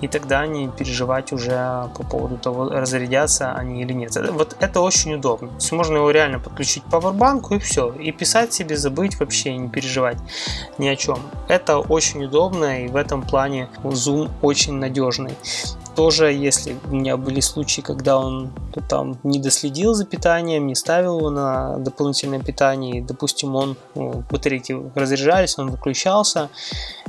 и 0.00 0.08
тогда 0.08 0.46
не 0.46 0.68
переживать 0.68 1.32
уже 1.32 1.88
по 1.96 2.02
поводу 2.02 2.36
того, 2.36 2.68
разрядятся 2.68 3.52
они 3.52 3.82
или 3.82 3.92
нет. 3.92 4.14
Вот 4.32 4.56
это 4.60 4.80
очень 4.80 5.14
удобно. 5.14 5.48
То 5.48 5.54
есть 5.54 5.72
можно 5.72 5.96
его 5.96 6.10
реально 6.10 6.38
подключить 6.38 6.84
к 6.84 6.90
пауэрбанку 6.90 7.54
и 7.54 7.58
все. 7.58 7.92
И 7.92 8.12
писать 8.12 8.43
себе, 8.52 8.76
забыть 8.76 9.18
вообще, 9.18 9.56
не 9.56 9.68
переживать 9.68 10.18
ни 10.78 10.88
о 10.88 10.96
чем. 10.96 11.18
Это 11.48 11.78
очень 11.78 12.24
удобно 12.24 12.84
и 12.84 12.88
в 12.88 12.96
этом 12.96 13.22
плане 13.22 13.68
Zoom 13.82 14.30
очень 14.42 14.74
надежный 14.74 15.34
тоже, 15.94 16.32
если 16.32 16.76
у 16.90 16.94
меня 16.94 17.16
были 17.16 17.40
случаи, 17.40 17.80
когда 17.80 18.18
он 18.18 18.52
там 18.88 19.18
не 19.22 19.38
доследил 19.38 19.94
за 19.94 20.04
питанием, 20.04 20.66
не 20.66 20.74
ставил 20.74 21.18
его 21.18 21.30
на 21.30 21.78
дополнительное 21.78 22.40
питание, 22.40 22.98
и, 22.98 23.00
допустим, 23.00 23.54
он, 23.54 23.76
ну, 23.94 24.24
батарейки 24.30 24.76
разряжались, 24.94 25.58
он 25.58 25.70
выключался, 25.70 26.50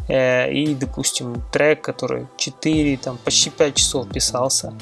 э, 0.08 0.52
и, 0.52 0.76
допустим, 0.76 1.42
трек, 1.52 1.82
который 1.82 2.28
4, 2.38 2.98
там, 2.98 3.18
почти 3.24 3.50
5 3.50 3.76
часов 3.76 4.10
писался, 4.10 4.74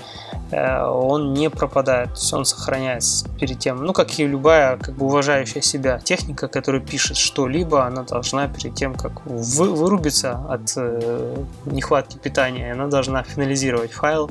э, 0.52 0.86
он 0.86 1.34
не 1.34 1.50
пропадает, 1.50 2.10
то 2.10 2.16
есть 2.16 2.34
он 2.34 2.46
сохраняется 2.46 3.30
перед 3.40 3.60
тем, 3.60 3.84
ну, 3.84 3.94
как 3.94 4.20
и 4.20 4.28
любая, 4.28 4.78
как 4.78 4.96
бы, 4.96 5.06
уважающая 5.06 5.62
себя 5.62 6.00
техника, 6.00 6.48
которая 6.48 6.82
пишет 6.82 7.18
что-либо, 7.18 7.86
она 7.86 8.04
должна 8.04 8.48
перед 8.48 8.76
тем, 8.76 8.96
как 8.96 9.26
вы, 9.26 9.74
вырубиться 9.74 10.40
от 10.50 10.74
э, 10.76 11.36
нехватки 11.66 12.18
питания, 12.18 12.72
она 12.72 12.88
должна 12.88 13.24
финализировать 13.24 13.92
файл, 13.92 14.30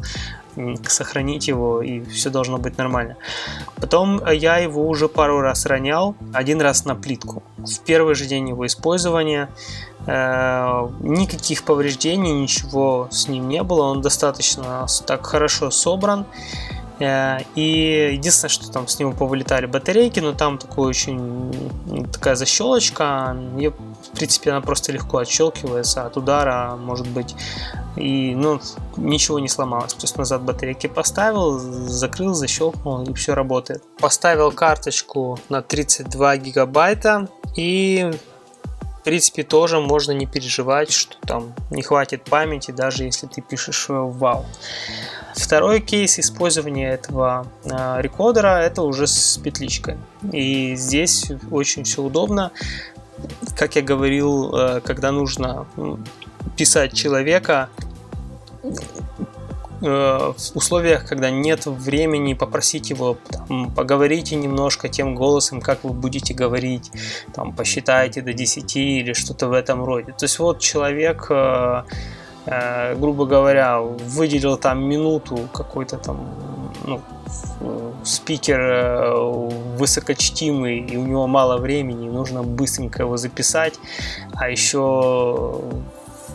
сохранить 0.86 1.48
его, 1.48 1.82
и 1.82 2.00
все 2.00 2.30
должно 2.30 2.58
быть 2.58 2.78
нормально. 2.78 3.16
Потом 3.76 4.22
я 4.30 4.58
его 4.58 4.86
уже 4.88 5.08
пару 5.08 5.40
раз 5.40 5.66
ронял, 5.66 6.14
один 6.32 6.60
раз 6.60 6.84
на 6.84 6.94
плитку. 6.94 7.42
В 7.58 7.80
первый 7.80 8.14
же 8.14 8.26
день 8.26 8.48
его 8.48 8.66
использования 8.66 9.48
э, 10.06 10.88
никаких 11.00 11.64
повреждений, 11.64 12.32
ничего 12.32 13.08
с 13.10 13.28
ним 13.28 13.48
не 13.48 13.62
было, 13.62 13.84
он 13.84 14.02
достаточно 14.02 14.86
так 15.06 15.26
хорошо 15.26 15.70
собран. 15.70 16.26
Э, 17.02 17.38
и 17.56 18.12
единственное, 18.12 18.50
что 18.50 18.70
там 18.70 18.86
с 18.86 18.98
него 18.98 19.12
повылетали 19.12 19.66
батарейки, 19.66 20.20
но 20.20 20.32
там 20.32 20.58
такой 20.58 20.88
очень 20.88 21.52
такая 22.12 22.36
защелочка, 22.36 23.36
ее, 23.56 23.70
в 23.70 24.16
принципе, 24.16 24.50
она 24.50 24.60
просто 24.60 24.92
легко 24.92 25.18
отщелкивается 25.18 26.06
от 26.06 26.16
удара, 26.16 26.76
может 26.76 27.08
быть, 27.08 27.34
и 27.96 28.34
ну, 28.36 28.60
ничего 28.96 29.38
не 29.40 29.48
сломалось. 29.48 29.94
То 29.94 30.02
есть 30.02 30.16
назад 30.16 30.42
батарейки 30.42 30.86
поставил, 30.86 31.58
закрыл, 31.58 32.34
защелкнул 32.34 33.02
и 33.02 33.12
все 33.14 33.34
работает. 33.34 33.82
Поставил 33.98 34.52
карточку 34.52 35.38
на 35.48 35.60
32 35.60 36.36
гигабайта 36.36 37.28
и 37.56 38.12
в 39.02 39.04
принципе, 39.04 39.42
тоже 39.42 39.80
можно 39.80 40.12
не 40.12 40.26
переживать, 40.26 40.92
что 40.92 41.16
там 41.26 41.54
не 41.70 41.82
хватит 41.82 42.22
памяти, 42.22 42.70
даже 42.70 43.02
если 43.02 43.26
ты 43.26 43.42
пишешь 43.42 43.88
в 43.88 44.22
WoW. 44.22 44.44
Второй 45.34 45.80
кейс 45.80 46.20
использования 46.20 46.88
этого 46.90 47.48
э, 47.64 48.00
рекодера 48.00 48.60
это 48.60 48.82
уже 48.82 49.08
с 49.08 49.38
петличкой. 49.38 49.96
И 50.30 50.76
здесь 50.76 51.32
очень 51.50 51.82
все 51.82 52.00
удобно. 52.00 52.52
Как 53.56 53.74
я 53.74 53.82
говорил, 53.82 54.54
э, 54.54 54.80
когда 54.82 55.10
нужно 55.10 55.66
писать 56.56 56.92
человека, 56.92 57.70
Э, 58.62 58.68
в 59.82 60.36
условиях, 60.54 61.06
когда 61.06 61.30
нет 61.30 61.66
времени 61.66 62.34
попросить 62.34 62.90
его, 62.90 63.16
там, 63.28 63.70
поговорите 63.70 64.36
немножко 64.36 64.88
тем 64.88 65.14
голосом, 65.14 65.60
как 65.60 65.84
вы 65.84 65.90
будете 65.90 66.34
говорить, 66.34 66.90
там, 67.34 67.52
посчитайте 67.52 68.22
до 68.22 68.32
10 68.32 68.76
или 68.76 69.12
что-то 69.12 69.48
в 69.48 69.52
этом 69.52 69.84
роде. 69.84 70.12
То 70.12 70.24
есть 70.24 70.38
вот 70.38 70.60
человек, 70.60 71.26
э, 71.30 71.82
э, 72.46 72.94
грубо 72.94 73.26
говоря, 73.26 73.80
выделил 73.80 74.56
там 74.56 74.84
минуту 74.84 75.48
какой-то 75.52 75.96
там 75.96 76.28
ну, 76.86 77.00
спикер 78.04 79.14
высокочтимый, 79.76 80.78
и 80.78 80.96
у 80.96 81.06
него 81.06 81.26
мало 81.26 81.58
времени, 81.58 82.08
нужно 82.08 82.42
быстренько 82.42 83.02
его 83.02 83.16
записать, 83.16 83.74
а 84.34 84.50
еще 84.50 85.60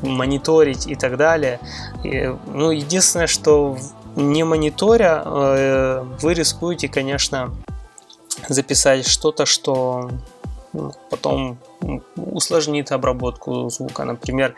мониторить 0.01 0.87
и 0.87 0.95
так 0.95 1.17
далее. 1.17 1.59
И, 2.03 2.33
ну, 2.53 2.71
единственное, 2.71 3.27
что 3.27 3.77
не 4.15 4.43
мониторя, 4.43 5.21
э, 5.25 6.05
вы 6.21 6.33
рискуете, 6.33 6.87
конечно, 6.89 7.51
записать 8.49 9.07
что-то, 9.07 9.45
что 9.45 10.09
потом 11.09 11.57
усложнит 12.15 12.91
обработку 12.91 13.69
звука. 13.69 14.03
Например, 14.03 14.55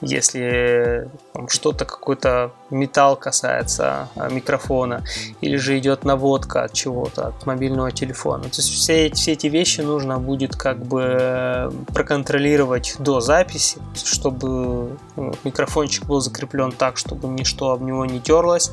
если 0.00 1.08
что-то, 1.48 1.84
какой-то 1.84 2.52
металл 2.70 3.16
касается 3.16 4.08
а, 4.16 4.28
микрофона, 4.28 5.04
или 5.40 5.56
же 5.56 5.78
идет 5.78 6.04
наводка 6.04 6.64
от 6.64 6.72
чего-то, 6.72 7.28
от 7.28 7.46
мобильного 7.46 7.92
телефона. 7.92 8.44
То 8.44 8.56
есть 8.56 8.70
все, 8.70 9.10
все 9.12 9.32
эти 9.32 9.46
вещи 9.46 9.80
нужно 9.80 10.18
будет 10.18 10.56
как 10.56 10.78
бы 10.78 11.72
проконтролировать 11.94 12.96
до 12.98 13.20
записи, 13.20 13.78
чтобы 13.94 14.96
ну, 15.16 15.34
микрофончик 15.44 16.04
был 16.04 16.20
закреплен 16.20 16.72
так, 16.72 16.96
чтобы 16.96 17.28
ничто 17.28 17.70
об 17.70 17.82
него 17.82 18.04
не 18.04 18.20
терлось. 18.20 18.72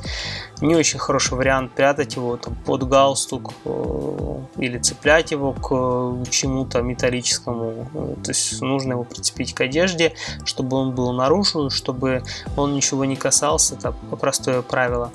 Не 0.61 0.75
очень 0.75 0.99
хороший 0.99 1.37
вариант 1.37 1.71
прятать 1.73 2.15
его 2.15 2.37
там, 2.37 2.55
под 2.65 2.87
галстук 2.87 3.53
э, 3.65 4.39
или 4.57 4.77
цеплять 4.77 5.31
его 5.31 5.53
к 5.53 6.29
чему-то 6.29 6.81
металлическому 6.81 7.82
то 7.91 8.29
есть 8.29 8.61
нужно 8.61 8.93
его 8.93 9.03
прицепить 9.03 9.53
к 9.53 9.61
одежде, 9.61 10.13
чтобы 10.45 10.77
он 10.77 10.91
был 10.91 11.11
наружу, 11.13 11.69
чтобы 11.69 12.23
он 12.57 12.73
ничего 12.73 13.05
не 13.05 13.15
касался. 13.15 13.75
Это 13.75 13.93
простое 14.19 14.61
правило. 14.61 15.11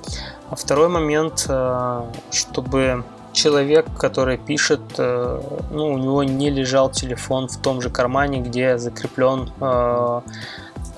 А 0.50 0.56
второй 0.56 0.88
момент, 0.88 1.46
э, 1.48 2.02
чтобы 2.30 3.04
человек, 3.32 3.86
который 3.98 4.38
пишет, 4.38 4.80
э, 4.98 5.40
ну, 5.70 5.92
у 5.92 5.98
него 5.98 6.24
не 6.24 6.50
лежал 6.50 6.90
телефон 6.90 7.48
в 7.48 7.56
том 7.58 7.80
же 7.80 7.90
кармане, 7.90 8.40
где 8.40 8.78
закреплен 8.78 9.52
э, 9.60 10.20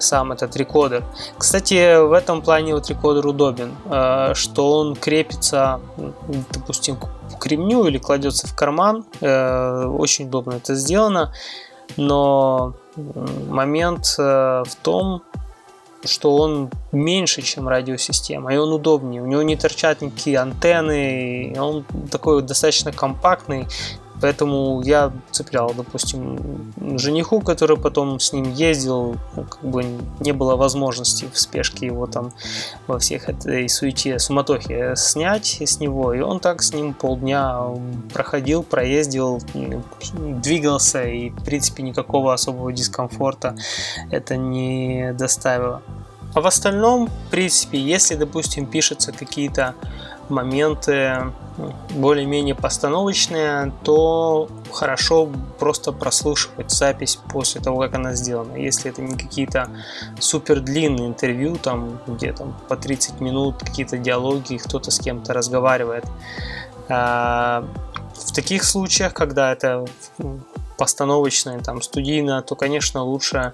сам 0.03 0.33
этот 0.33 0.57
рекодер. 0.57 1.05
Кстати, 1.39 2.01
в 2.03 2.13
этом 2.13 2.43
плане 2.43 2.75
вот 2.75 2.89
рекодер 2.89 3.27
удобен, 3.27 3.75
что 4.35 4.79
он 4.79 4.97
крепится, 4.97 5.81
допустим, 6.53 6.97
к 7.39 7.47
ремню 7.47 7.87
или 7.87 7.99
кладется 7.99 8.47
в 8.47 8.55
карман. 8.55 9.05
Очень 9.21 10.27
удобно 10.27 10.55
это 10.55 10.75
сделано 10.75 11.33
но 11.97 12.75
момент 12.97 14.15
э, 14.19 14.63
в 14.67 14.75
том, 14.83 15.23
что 16.05 16.37
он 16.37 16.71
меньше, 16.93 17.43
чем 17.43 17.69
радиосистема, 17.69 18.55
и 18.55 18.57
он 18.57 18.73
удобнее. 18.73 19.23
У 19.23 19.27
него 19.27 19.43
не 19.43 19.57
торчат 19.57 20.01
никакие 20.01 20.39
антенны, 20.39 21.55
он 21.59 21.85
такой 22.11 22.43
достаточно 22.43 22.93
компактный, 22.93 23.69
Поэтому 24.21 24.83
я 24.83 25.13
цеплял, 25.31 25.73
допустим, 25.75 26.73
жениху, 26.99 27.41
который 27.41 27.77
потом 27.77 28.21
с 28.21 28.33
ним 28.33 28.53
ездил, 28.53 29.17
ну, 29.35 29.45
как 29.45 29.63
бы 29.63 29.85
не 30.21 30.33
было 30.33 30.57
возможности 30.57 31.29
в 31.33 31.39
спешке 31.39 31.87
его 31.87 32.07
там 32.07 32.33
во 32.87 32.99
всех 32.99 33.29
этой 33.29 33.69
суете, 33.69 34.19
суматохе 34.19 34.95
снять 34.97 35.61
с 35.61 35.81
него, 35.81 36.13
и 36.13 36.21
он 36.21 36.41
так 36.41 36.63
с 36.63 36.73
ним 36.75 36.95
полдня 36.95 37.61
проходил, 38.13 38.63
проездил, 38.63 39.41
двигался, 40.13 41.05
и 41.05 41.31
в 41.31 41.45
принципе 41.45 41.83
никакого 41.83 42.35
особого 42.35 42.73
дискомфорта 42.73 43.57
это 44.11 44.37
не 44.37 45.13
доставило. 45.15 45.83
А 46.35 46.41
в 46.41 46.47
остальном, 46.47 47.09
в 47.09 47.31
принципе, 47.31 47.79
если, 47.79 48.15
допустим, 48.15 48.67
пишутся 48.67 49.13
какие-то 49.13 49.75
моменты 50.31 51.33
более-менее 51.91 52.55
постановочные, 52.55 53.73
то 53.85 54.49
хорошо 54.73 55.29
просто 55.59 55.93
прослушивать 55.93 56.71
запись 56.71 57.19
после 57.33 57.61
того, 57.61 57.81
как 57.81 57.95
она 57.95 58.15
сделана. 58.15 58.57
Если 58.57 58.91
это 58.91 59.03
не 59.03 59.17
какие-то 59.17 59.69
супер 60.19 60.61
длинные 60.61 61.09
интервью, 61.09 61.57
там, 61.57 62.01
где 62.07 62.33
там 62.33 62.57
по 62.69 62.77
30 62.77 63.21
минут 63.21 63.59
какие-то 63.59 63.99
диалоги, 63.99 64.57
кто-то 64.57 64.91
с 64.91 64.99
кем-то 64.99 65.33
разговаривает. 65.33 66.05
А, 66.89 67.65
в 68.15 68.33
таких 68.33 68.65
случаях, 68.65 69.15
когда 69.15 69.53
это 69.53 69.85
постановочное, 70.77 71.61
там, 71.61 71.83
студийно, 71.83 72.43
то, 72.43 72.57
конечно, 72.57 73.03
лучше 73.03 73.53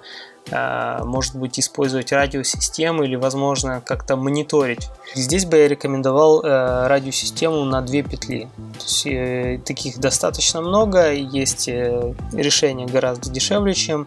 может 0.50 1.34
быть, 1.36 1.58
использовать 1.58 2.12
радиосистемы 2.12 3.04
или, 3.06 3.16
возможно, 3.16 3.80
как-то 3.84 4.16
мониторить. 4.16 4.88
Здесь 5.14 5.44
бы 5.44 5.56
я 5.56 5.68
рекомендовал 5.68 6.40
э, 6.44 6.86
радиосистему 6.86 7.64
на 7.64 7.82
две 7.82 8.02
петли. 8.02 8.48
То 8.56 8.84
есть, 8.84 9.06
э, 9.06 9.60
таких 9.64 9.98
достаточно 9.98 10.60
много, 10.60 11.12
есть 11.12 11.66
решения 11.66 12.86
гораздо 12.86 13.30
дешевле, 13.30 13.74
чем 13.74 14.06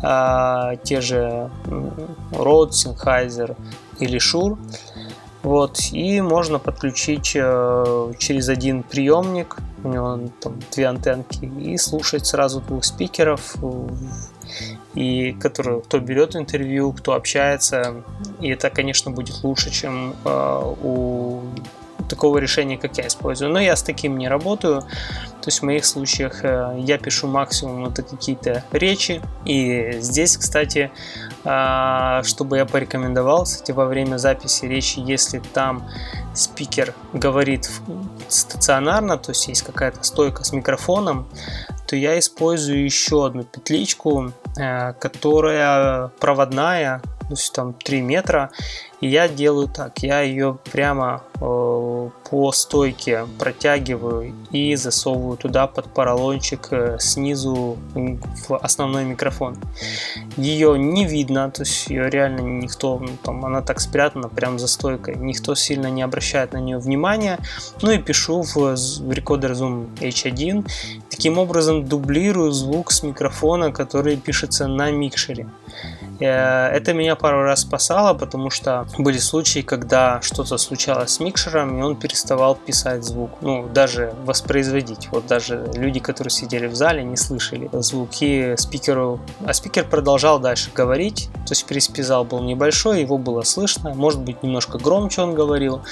те 0.00 1.00
же 1.00 1.50
Rode, 2.32 2.70
Sennheiser 2.70 3.56
или 4.00 4.18
Shure. 4.18 4.58
Вот, 5.42 5.78
и 5.92 6.20
можно 6.20 6.58
подключить 6.58 7.24
через 7.24 8.48
один 8.48 8.82
приемник, 8.82 9.56
у 9.84 9.88
него 9.88 10.28
там 10.40 10.58
две 10.74 10.88
антенки, 10.88 11.44
и 11.44 11.76
слушать 11.78 12.26
сразу 12.26 12.60
двух 12.60 12.84
спикеров 12.84 13.54
и 14.94 15.32
который, 15.32 15.80
кто 15.82 15.98
берет 15.98 16.36
интервью, 16.36 16.92
кто 16.92 17.14
общается. 17.14 18.02
И 18.40 18.48
это, 18.48 18.70
конечно, 18.70 19.10
будет 19.10 19.42
лучше, 19.42 19.70
чем 19.70 20.14
э, 20.24 20.74
у 20.82 21.42
такого 22.08 22.38
решения, 22.38 22.78
как 22.78 22.96
я 22.98 23.06
использую. 23.06 23.50
Но 23.50 23.60
я 23.60 23.76
с 23.76 23.82
таким 23.82 24.18
не 24.18 24.28
работаю. 24.28 24.80
То 24.80 25.46
есть 25.46 25.60
в 25.60 25.62
моих 25.62 25.84
случаях 25.84 26.44
э, 26.44 26.76
я 26.78 26.98
пишу 26.98 27.28
максимум 27.28 27.86
это 27.86 28.02
какие-то 28.02 28.64
речи. 28.72 29.20
И 29.44 29.98
здесь, 30.00 30.36
кстати, 30.36 30.90
э, 31.44 32.22
чтобы 32.24 32.56
я 32.56 32.66
порекомендовал, 32.66 33.44
кстати, 33.44 33.72
во 33.72 33.86
время 33.86 34.16
записи 34.16 34.64
речи, 34.64 35.00
если 35.00 35.40
там 35.52 35.88
спикер 36.34 36.94
говорит 37.12 37.70
стационарно, 38.28 39.18
то 39.18 39.30
есть 39.30 39.48
есть 39.48 39.62
какая-то 39.62 40.02
стойка 40.02 40.44
с 40.44 40.52
микрофоном, 40.52 41.26
то 41.88 41.96
я 41.96 42.18
использую 42.18 42.84
еще 42.84 43.26
одну 43.26 43.44
петличку, 43.44 44.32
э, 44.58 44.92
которая 44.92 46.08
проводная, 46.20 47.00
есть 47.30 47.52
там 47.52 47.72
3 47.72 48.00
метра, 48.00 48.50
и 49.00 49.06
я 49.06 49.28
делаю 49.28 49.68
так, 49.68 49.98
я 50.00 50.22
ее 50.22 50.58
прямо 50.72 51.22
э, 51.40 52.10
по 52.30 52.52
стойке 52.52 53.26
протягиваю 53.38 54.34
и 54.50 54.74
засовываю 54.74 55.36
туда 55.36 55.68
под 55.68 55.86
поролончик 55.94 56.68
э, 56.72 56.96
снизу 56.98 57.78
в 57.94 58.56
основной 58.56 59.04
микрофон. 59.04 59.56
Ее 60.36 60.76
не 60.78 61.04
видно, 61.06 61.50
то 61.50 61.62
есть 61.62 61.88
ее 61.88 62.10
реально 62.10 62.40
никто, 62.40 62.98
ну, 62.98 63.10
там 63.22 63.44
она 63.44 63.62
так 63.62 63.80
спрятана 63.80 64.28
прям 64.28 64.58
за 64.58 64.66
стойкой, 64.66 65.14
никто 65.16 65.54
сильно 65.54 65.88
не 65.90 66.02
обращает 66.02 66.52
на 66.52 66.58
нее 66.58 66.78
внимания. 66.78 67.38
Ну 67.82 67.92
и 67.92 67.98
пишу 67.98 68.42
в, 68.42 68.56
в 68.56 69.12
рекордер 69.12 69.52
Zoom 69.52 69.96
H1. 70.00 70.68
Таким 71.08 71.38
образом 71.38 71.84
дублирую 71.84 72.50
звук 72.50 72.90
с 72.90 73.04
микрофона, 73.04 73.70
который 73.70 74.16
пишется 74.16 74.66
на 74.66 74.90
микшере. 74.90 75.46
Э, 76.20 76.68
это 76.68 76.92
меня 76.94 77.16
пару 77.16 77.42
раз 77.42 77.60
спасало, 77.60 78.14
потому 78.14 78.50
что 78.50 78.86
были 78.98 79.18
случаи, 79.18 79.60
когда 79.60 80.20
что-то 80.22 80.58
случалось 80.58 81.12
с 81.12 81.20
микшером, 81.20 81.78
и 81.78 81.82
он 81.82 81.96
переставал 81.96 82.54
писать 82.56 83.04
звук, 83.04 83.30
ну, 83.40 83.68
даже 83.68 84.14
воспроизводить. 84.24 85.08
Вот 85.12 85.26
даже 85.26 85.70
люди, 85.74 86.00
которые 86.00 86.30
сидели 86.30 86.66
в 86.66 86.74
зале, 86.74 87.04
не 87.04 87.16
слышали 87.16 87.70
звуки 87.72 88.56
спикеру, 88.56 89.20
а 89.46 89.52
спикер 89.52 89.84
продолжал 89.84 90.38
дальше 90.38 90.70
говорить, 90.74 91.30
то 91.46 91.52
есть 91.52 91.66
переспизал 91.66 92.24
был 92.24 92.40
небольшой, 92.42 93.00
его 93.02 93.18
было 93.18 93.42
слышно, 93.42 93.94
может 93.94 94.20
быть, 94.20 94.42
немножко 94.42 94.78
громче 94.78 95.22
он 95.22 95.34
говорил, 95.34 95.82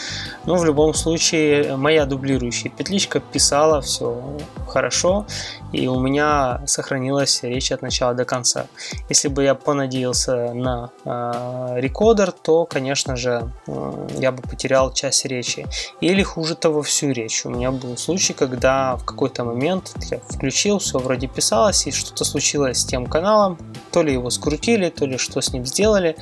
но 0.44 0.56
в 0.56 0.64
любом 0.64 0.94
случае 0.94 1.76
моя 1.76 2.06
дублирующая 2.06 2.70
петличка 2.70 3.20
писала 3.20 3.80
все 3.80 4.22
хорошо, 4.66 5.26
и 5.72 5.86
у 5.86 5.98
меня 6.00 6.62
сохранилась 6.66 7.42
речь 7.42 7.72
от 7.72 7.82
начала 7.82 8.14
до 8.14 8.24
конца. 8.24 8.66
Если 9.08 9.28
бы 9.28 9.44
я 9.44 9.54
понадеялся 9.54 10.15
на 10.26 10.90
э, 11.04 11.80
рекодер, 11.80 12.32
то, 12.32 12.64
конечно 12.64 13.16
же, 13.16 13.50
э, 13.66 14.08
я 14.18 14.32
бы 14.32 14.42
потерял 14.42 14.92
часть 14.92 15.24
речи. 15.26 15.66
Или 16.00 16.22
хуже 16.22 16.54
того, 16.54 16.82
всю 16.82 17.10
речь. 17.12 17.44
У 17.44 17.50
меня 17.50 17.70
был 17.70 17.96
случай, 17.96 18.32
когда 18.32 18.96
в 18.96 19.04
какой-то 19.04 19.44
момент 19.44 19.94
я 20.10 20.18
включил, 20.18 20.78
все 20.78 20.98
вроде 20.98 21.26
писалось, 21.26 21.86
и 21.86 21.90
что-то 21.92 22.24
случилось 22.24 22.78
с 22.78 22.84
тем 22.84 23.06
каналом, 23.06 23.58
то 23.92 24.02
ли 24.02 24.12
его 24.12 24.30
скрутили, 24.30 24.90
то 24.90 25.06
ли 25.06 25.18
что 25.18 25.40
с 25.40 25.52
ним 25.52 25.66
сделали, 25.66 26.16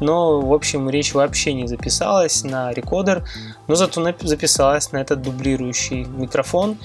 но, 0.00 0.40
в 0.40 0.52
общем, 0.52 0.88
речь 0.90 1.14
вообще 1.14 1.52
не 1.52 1.66
записалась 1.66 2.44
на 2.44 2.72
рекодер, 2.72 3.24
но 3.66 3.74
зато 3.74 4.14
записалась 4.20 4.92
на 4.92 4.98
этот 4.98 5.22
дублирующий 5.22 6.04
микрофон, 6.04 6.78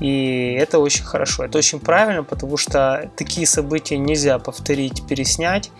и 0.00 0.56
это 0.58 0.78
очень 0.78 1.04
хорошо, 1.04 1.44
это 1.44 1.58
очень 1.58 1.80
правильно, 1.80 2.22
потому 2.22 2.56
что 2.56 3.10
такие 3.16 3.46
события 3.46 3.98
нельзя 3.98 4.38
повторить, 4.38 5.06
переснять. 5.06 5.70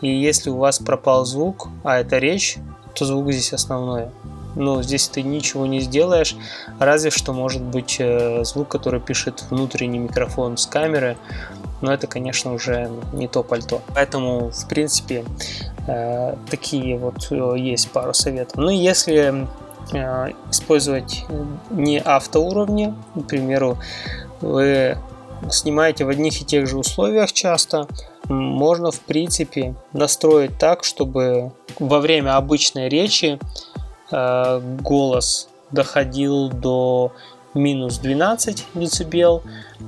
И 0.00 0.08
если 0.08 0.50
у 0.50 0.56
вас 0.56 0.78
пропал 0.78 1.24
звук, 1.24 1.68
а 1.84 1.98
это 1.98 2.18
речь, 2.18 2.56
то 2.94 3.04
звук 3.04 3.32
здесь 3.32 3.52
основное. 3.52 4.10
Но 4.56 4.82
здесь 4.82 5.08
ты 5.08 5.22
ничего 5.22 5.66
не 5.66 5.80
сделаешь, 5.80 6.34
разве 6.80 7.10
что 7.10 7.32
может 7.32 7.62
быть 7.62 7.96
э, 8.00 8.42
звук, 8.44 8.68
который 8.68 8.98
пишет 8.98 9.44
внутренний 9.50 9.98
микрофон 9.98 10.56
с 10.56 10.66
камеры, 10.66 11.16
но 11.80 11.92
это, 11.92 12.08
конечно, 12.08 12.52
уже 12.52 12.90
не 13.12 13.28
то 13.28 13.44
пальто. 13.44 13.82
Поэтому, 13.94 14.50
в 14.50 14.68
принципе, 14.68 15.24
э, 15.86 16.34
такие 16.50 16.98
вот 16.98 17.28
э, 17.30 17.54
есть 17.56 17.90
пару 17.90 18.14
советов. 18.14 18.56
Ну, 18.56 18.70
если 18.70 19.46
использовать 20.50 21.24
не 21.70 22.00
автоуровни. 22.00 22.94
К 23.14 23.22
примеру, 23.28 23.78
вы 24.40 24.98
снимаете 25.50 26.04
в 26.04 26.08
одних 26.08 26.40
и 26.40 26.44
тех 26.44 26.66
же 26.66 26.78
условиях 26.78 27.32
часто, 27.32 27.86
можно 28.28 28.90
в 28.90 29.00
принципе 29.00 29.74
настроить 29.92 30.58
так, 30.58 30.84
чтобы 30.84 31.52
во 31.78 32.00
время 32.00 32.36
обычной 32.36 32.88
речи 32.88 33.38
э, 34.10 34.60
голос 34.80 35.48
доходил 35.70 36.48
до 36.48 37.12
минус 37.58 37.98
12 37.98 38.66
дБ, 38.74 39.42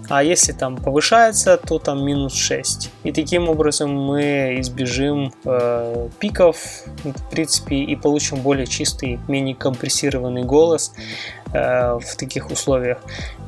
а 0.09 0.23
если 0.23 0.53
там 0.53 0.77
повышается, 0.77 1.57
то 1.57 1.79
там 1.79 2.05
минус 2.05 2.35
6. 2.35 2.91
И 3.05 3.13
таким 3.13 3.49
образом 3.49 3.91
мы 3.93 4.57
избежим 4.61 5.33
э, 5.45 6.09
пиков, 6.19 6.57
в 7.05 7.31
принципе, 7.31 7.77
и 7.77 7.97
получим 7.97 8.41
более 8.41 8.67
чистый, 8.67 9.19
менее 9.29 9.55
компрессированный 9.55 10.45
голос 10.45 10.93
э, 11.53 11.99
в 11.99 12.17
таких 12.17 12.51
условиях. 12.51 12.99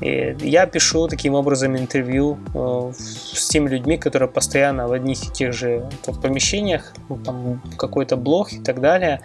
И 0.01 0.37
я 0.41 0.67
пишу 0.67 1.07
таким 1.09 1.35
образом 1.35 1.77
интервью 1.77 2.39
э, 2.55 2.93
с 2.97 3.49
теми 3.49 3.69
людьми, 3.69 3.97
которые 3.97 4.29
постоянно 4.29 4.89
в 4.89 4.93
одних 4.93 5.25
и 5.25 5.31
тех 5.33 5.53
же 5.53 5.89
там, 6.05 6.21
помещениях, 6.21 6.93
ну, 7.09 7.17
там 7.19 7.63
какой-то 7.77 8.17
блог 8.17 8.53
и 8.53 8.59
так 8.59 8.81
далее, 8.81 9.21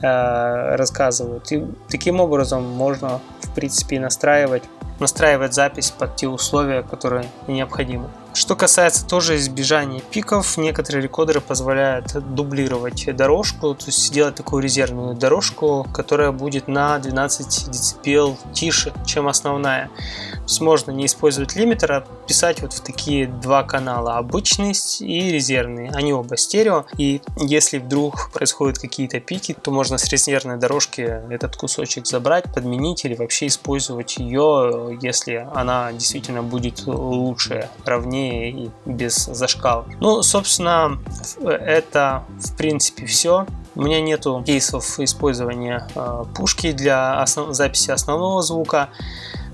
э, 0.00 0.76
рассказывают. 0.76 1.50
И 1.52 1.64
таким 1.88 2.20
образом 2.20 2.64
можно, 2.64 3.20
в 3.50 3.54
принципе, 3.54 4.00
настраивать 4.00 4.64
настраивать 5.00 5.54
запись 5.54 5.90
под 5.90 6.16
те 6.16 6.28
условия, 6.28 6.82
которые 6.82 7.26
необходимы. 7.48 8.10
Что 8.32 8.54
касается 8.54 9.04
тоже 9.06 9.36
избежания 9.36 10.00
пиков, 10.00 10.56
некоторые 10.56 11.02
рекодеры 11.02 11.40
позволяют 11.40 12.12
дублировать 12.34 13.04
дорожку, 13.16 13.74
то 13.74 13.86
есть 13.86 14.06
сделать 14.06 14.36
такую 14.36 14.62
резервную 14.62 15.14
дорожку, 15.16 15.88
которая 15.92 16.30
будет 16.30 16.68
на 16.68 16.98
12 16.98 17.70
дБ 17.70 18.38
тише, 18.52 18.92
чем 19.04 19.26
основная. 19.26 19.88
То 20.34 20.42
есть 20.42 20.60
можно 20.60 20.90
не 20.92 21.06
использовать 21.06 21.56
лимитер, 21.56 21.92
а 21.92 22.04
писать 22.30 22.62
вот 22.62 22.72
в 22.72 22.80
такие 22.80 23.26
два 23.26 23.64
канала, 23.64 24.16
обычный 24.16 24.72
и 25.00 25.32
резервный. 25.32 25.88
Они 25.88 26.12
оба 26.12 26.36
стерео, 26.36 26.84
и 26.96 27.20
если 27.36 27.78
вдруг 27.78 28.30
происходят 28.32 28.78
какие-то 28.78 29.18
пики, 29.18 29.52
то 29.52 29.72
можно 29.72 29.98
с 29.98 30.04
резервной 30.06 30.56
дорожки 30.56 31.00
этот 31.28 31.56
кусочек 31.56 32.06
забрать, 32.06 32.44
подменить 32.54 33.04
или 33.04 33.16
вообще 33.16 33.48
использовать 33.48 34.18
ее, 34.18 34.96
если 35.02 35.44
она 35.56 35.92
действительно 35.92 36.44
будет 36.44 36.86
лучше, 36.86 37.68
ровнее 37.84 38.52
и 38.52 38.70
без 38.84 39.16
зашкал. 39.16 39.86
Ну, 39.98 40.22
собственно, 40.22 41.00
это 41.42 42.22
в 42.38 42.56
принципе 42.56 43.06
все. 43.06 43.44
У 43.74 43.82
меня 43.82 44.00
нету 44.00 44.44
кейсов 44.46 45.00
использования 45.00 45.88
э, 45.96 46.24
пушки 46.36 46.70
для 46.70 47.20
основ... 47.20 47.52
записи 47.54 47.90
основного 47.90 48.40
звука. 48.42 48.88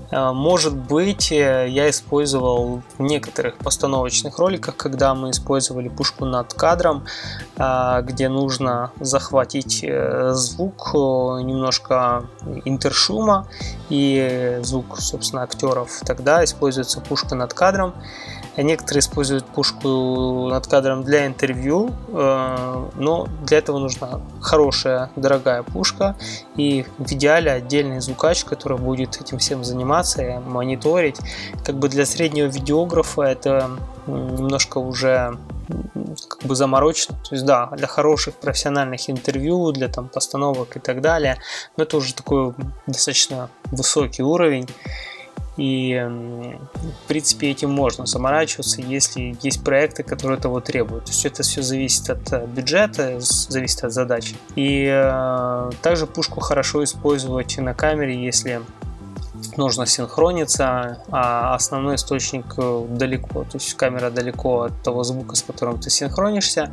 Э, 0.09 0.31
может 0.31 0.75
быть, 0.75 1.31
э, 1.31 1.67
я 1.69 1.89
использовал 1.89 2.81
в 2.97 3.01
некоторых 3.01 3.57
постановочных 3.57 4.39
роликах, 4.39 4.75
когда 4.77 5.13
мы 5.15 5.31
использовали 5.31 5.89
пушку 5.89 6.25
над 6.25 6.53
кадром, 6.53 7.05
э, 7.57 8.01
где 8.03 8.29
нужно 8.29 8.91
захватить 8.99 9.85
звук, 10.31 10.93
немножко 10.93 12.25
интершума 12.65 13.47
и 13.89 14.59
звук, 14.61 14.99
собственно, 14.99 15.43
актеров. 15.43 16.01
Тогда 16.05 16.43
используется 16.43 17.01
пушка 17.01 17.35
над 17.35 17.53
кадром. 17.53 17.93
Некоторые 18.57 19.01
используют 19.01 19.45
пушку 19.45 20.49
над 20.49 20.65
кадром 20.65 21.03
для 21.03 21.27
интервью, 21.27 21.91
э, 22.09 22.89
но 22.95 23.27
для 23.43 23.59
этого 23.59 23.77
нужна 23.77 24.19
хорошая, 24.41 25.11
дорогая 25.15 25.61
пушка 25.61 26.15
и 26.55 26.83
в 26.97 27.11
идеале 27.11 27.51
отдельный 27.51 27.99
звукач, 27.99 28.43
который 28.43 28.79
будет 28.79 29.21
этим 29.21 29.37
всем 29.37 29.63
заниматься 29.63 30.23
и 30.23 30.39
мониторить. 30.39 31.17
Как 31.63 31.75
бы 31.77 31.87
для 31.87 32.05
среднего 32.05 32.47
видеографа 32.47 33.21
это 33.21 33.69
немножко 34.07 34.79
уже 34.79 35.37
как 36.27 36.43
бы 36.43 36.55
заморочено. 36.55 37.17
То 37.29 37.35
есть, 37.35 37.45
да, 37.45 37.67
для 37.67 37.87
хороших 37.87 38.35
профессиональных 38.35 39.09
интервью, 39.09 39.71
для 39.71 39.87
там 39.87 40.07
постановок 40.07 40.77
и 40.77 40.79
так 40.79 41.01
далее, 41.01 41.37
но 41.75 41.83
это 41.83 41.97
уже 41.97 42.13
такой 42.13 42.53
достаточно 42.87 43.49
высокий 43.65 44.23
уровень. 44.23 44.67
И, 45.57 45.99
в 47.03 47.07
принципе, 47.07 47.49
этим 47.49 47.71
можно 47.71 48.05
заморачиваться, 48.05 48.81
если 48.81 49.35
есть 49.41 49.63
проекты, 49.63 50.03
которые 50.03 50.37
этого 50.37 50.61
требуют. 50.61 51.05
То 51.05 51.11
есть 51.11 51.25
это 51.25 51.41
все 51.41 51.63
зависит 51.63 52.09
от 52.11 52.31
э, 52.31 52.45
бюджета, 52.45 53.19
зависит 53.19 53.83
от 53.83 53.91
задач. 53.91 54.35
И 54.55 54.87
э, 54.87 55.71
также 55.81 56.05
пушку 56.05 56.41
хорошо 56.41 56.83
использовать 56.83 57.57
на 57.57 57.73
камере, 57.73 58.23
если 58.23 58.61
нужно 59.57 59.87
синхрониться, 59.87 61.03
а 61.09 61.55
основной 61.55 61.95
источник 61.95 62.53
э, 62.57 62.85
далеко, 62.89 63.43
то 63.43 63.55
есть 63.55 63.73
камера 63.73 64.11
далеко 64.11 64.63
от 64.63 64.83
того 64.83 65.03
звука, 65.03 65.35
с 65.35 65.41
которым 65.41 65.79
ты 65.79 65.89
синхронишься. 65.89 66.71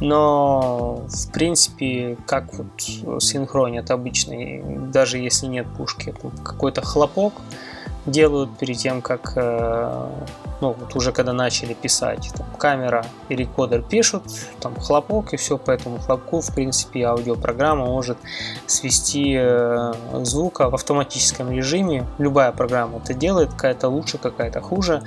Но, 0.00 1.06
в 1.08 1.32
принципе, 1.32 2.18
как 2.26 2.52
вот 2.54 3.22
синхронят 3.22 3.90
обычный, 3.90 4.62
даже 4.92 5.18
если 5.18 5.46
нет 5.46 5.66
пушки, 5.76 6.14
какой-то 6.44 6.82
хлопок, 6.82 7.34
делают 8.06 8.56
перед 8.58 8.76
тем, 8.78 9.02
как, 9.02 9.32
э, 9.36 10.08
ну, 10.60 10.76
вот 10.78 10.94
уже 10.94 11.12
когда 11.12 11.32
начали 11.32 11.74
писать, 11.74 12.30
там, 12.36 12.46
камера 12.58 13.04
и 13.28 13.36
рекодер 13.36 13.82
пишут, 13.82 14.22
там 14.60 14.76
хлопок 14.76 15.34
и 15.34 15.36
все 15.36 15.58
по 15.58 15.72
этому 15.72 15.98
хлопку, 15.98 16.40
в 16.40 16.54
принципе, 16.54 17.04
аудиопрограмма 17.04 17.86
может 17.86 18.18
свести 18.66 19.34
э, 19.36 19.92
звука 20.22 20.70
в 20.70 20.74
автоматическом 20.74 21.50
режиме. 21.50 22.06
Любая 22.18 22.52
программа 22.52 22.98
это 22.98 23.12
делает, 23.12 23.50
какая-то 23.50 23.88
лучше, 23.88 24.18
какая-то 24.18 24.60
хуже. 24.60 25.02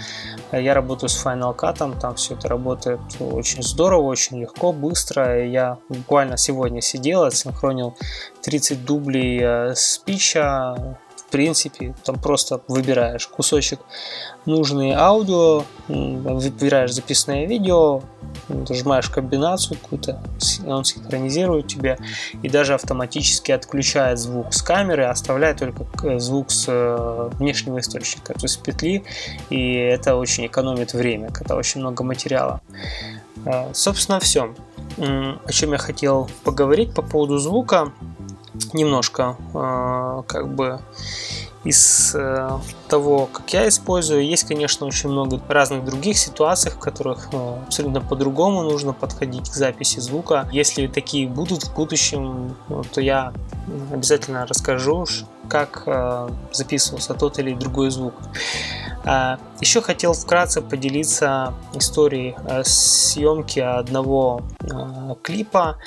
Я 0.51 0.73
работаю 0.73 1.09
с 1.09 1.25
Final 1.25 1.55
Cut, 1.55 1.99
там 1.99 2.15
все 2.15 2.33
это 2.33 2.49
работает 2.49 2.99
очень 3.19 3.63
здорово, 3.63 4.01
очень 4.01 4.41
легко, 4.41 4.73
быстро. 4.73 5.45
Я 5.45 5.77
буквально 5.87 6.37
сегодня 6.37 6.81
сидел, 6.81 7.23
отсинхронил 7.23 7.95
30 8.41 8.85
дублей 8.85 9.39
э, 9.41 9.73
спича, 9.75 10.97
в 11.29 11.31
принципе, 11.31 11.93
там 12.03 12.19
просто 12.19 12.59
выбираешь 12.67 13.27
кусочек 13.27 13.79
нужный 14.47 14.93
аудио, 14.93 15.63
выбираешь 15.87 16.91
записанное 16.91 17.45
видео, 17.45 18.01
нажимаешь 18.47 19.09
комбинацию 19.09 19.77
какую-то, 19.79 20.23
он 20.65 20.83
синхронизирует 20.83 21.67
тебя 21.67 21.99
и 22.41 22.49
даже 22.49 22.73
автоматически 22.73 23.51
отключает 23.51 24.17
звук 24.17 24.55
с 24.55 24.63
камеры, 24.63 25.05
оставляет 25.05 25.59
только 25.59 26.19
звук 26.19 26.49
с 26.49 26.65
э, 26.67 27.29
внешнего 27.33 27.79
источника, 27.79 28.33
то 28.33 28.45
есть 28.45 28.63
петли, 28.63 29.03
и 29.51 29.73
это 29.73 30.15
очень 30.15 30.47
экономит 30.47 30.93
время, 30.93 31.29
когда 31.29 31.55
очень 31.55 31.81
много 31.81 32.03
материала. 32.03 32.59
Э, 33.45 33.71
собственно, 33.73 34.19
все. 34.19 34.55
о 34.97 35.51
чем 35.51 35.73
я 35.73 35.77
хотел 35.77 36.27
поговорить 36.43 36.95
по 36.95 37.03
поводу 37.03 37.37
звука. 37.37 37.91
Немножко 38.73 39.35
э, 39.53 40.23
как 40.27 40.53
бы 40.53 40.79
из 41.63 42.15
э, 42.15 42.49
того, 42.87 43.25
как 43.25 43.51
я 43.51 43.67
использую, 43.67 44.25
есть, 44.25 44.45
конечно, 44.45 44.87
очень 44.87 45.09
много 45.09 45.41
разных 45.49 45.83
других 45.83 46.17
ситуаций, 46.17 46.71
в 46.71 46.79
которых 46.79 47.29
э, 47.33 47.57
абсолютно 47.67 47.99
по-другому 47.99 48.63
нужно 48.63 48.93
подходить 48.93 49.49
к 49.49 49.53
записи 49.53 49.99
звука. 49.99 50.47
Если 50.53 50.87
такие 50.87 51.27
будут 51.27 51.63
в 51.63 51.75
будущем, 51.75 52.55
ну, 52.69 52.83
то 52.83 53.01
я 53.01 53.33
обязательно 53.91 54.45
расскажу, 54.45 55.05
как 55.49 55.83
э, 55.85 56.29
записывался 56.53 57.13
тот 57.13 57.39
или 57.39 57.53
другой 57.53 57.89
звук. 57.89 58.13
А, 59.03 59.37
Еще 59.59 59.81
хотел 59.81 60.13
вкратце 60.13 60.61
поделиться 60.61 61.53
историей 61.73 62.35
съемки 62.63 63.59
одного 63.59 64.43
клипа. 65.23 65.77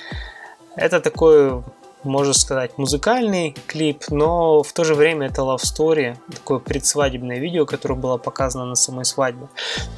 Это 0.77 1.01
такой 1.01 1.63
можно 2.05 2.33
сказать, 2.33 2.79
музыкальный 2.79 3.55
клип, 3.67 4.05
но 4.11 4.63
в 4.63 4.73
то 4.73 4.85
же 4.85 4.95
время 4.95 5.27
это 5.27 5.43
love 5.43 5.63
story, 5.63 6.17
такое 6.31 6.59
предсвадебное 6.59 7.39
видео, 7.39 7.67
которое 7.67 7.95
было 7.95 8.17
показано 8.17 8.67
на 8.67 8.75
самой 8.75 9.05
свадьбе. 9.05 9.49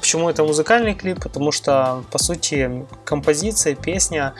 Почему 0.00 0.28
это 0.28 0.44
музыкальный 0.44 0.94
клип? 0.94 1.22
Потому 1.22 1.52
что, 1.52 2.04
по 2.10 2.18
сути, 2.18 2.86
композиция, 3.04 3.74
песня 3.74 4.34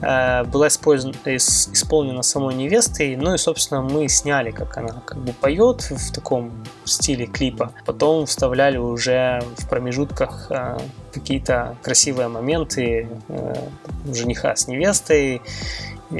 э, 0.00 0.44
была 0.44 0.68
использована, 0.68 1.16
исполнена 1.26 2.22
самой 2.22 2.54
невестой, 2.54 3.16
ну 3.16 3.34
и, 3.34 3.38
собственно, 3.38 3.82
мы 3.82 4.08
сняли, 4.08 4.50
как 4.50 4.76
она 4.76 5.02
как 5.04 5.18
бы 5.18 5.32
поет 5.32 5.90
в 5.90 6.12
таком 6.12 6.52
стиле 6.84 7.26
клипа. 7.26 7.72
Потом 7.86 8.26
вставляли 8.26 8.78
уже 8.78 9.42
в 9.56 9.68
промежутках 9.68 10.46
э, 10.50 10.78
какие-то 11.12 11.76
красивые 11.82 12.28
моменты 12.28 13.08
э, 13.28 13.54
жениха 14.12 14.54
с 14.54 14.68
невестой 14.68 15.42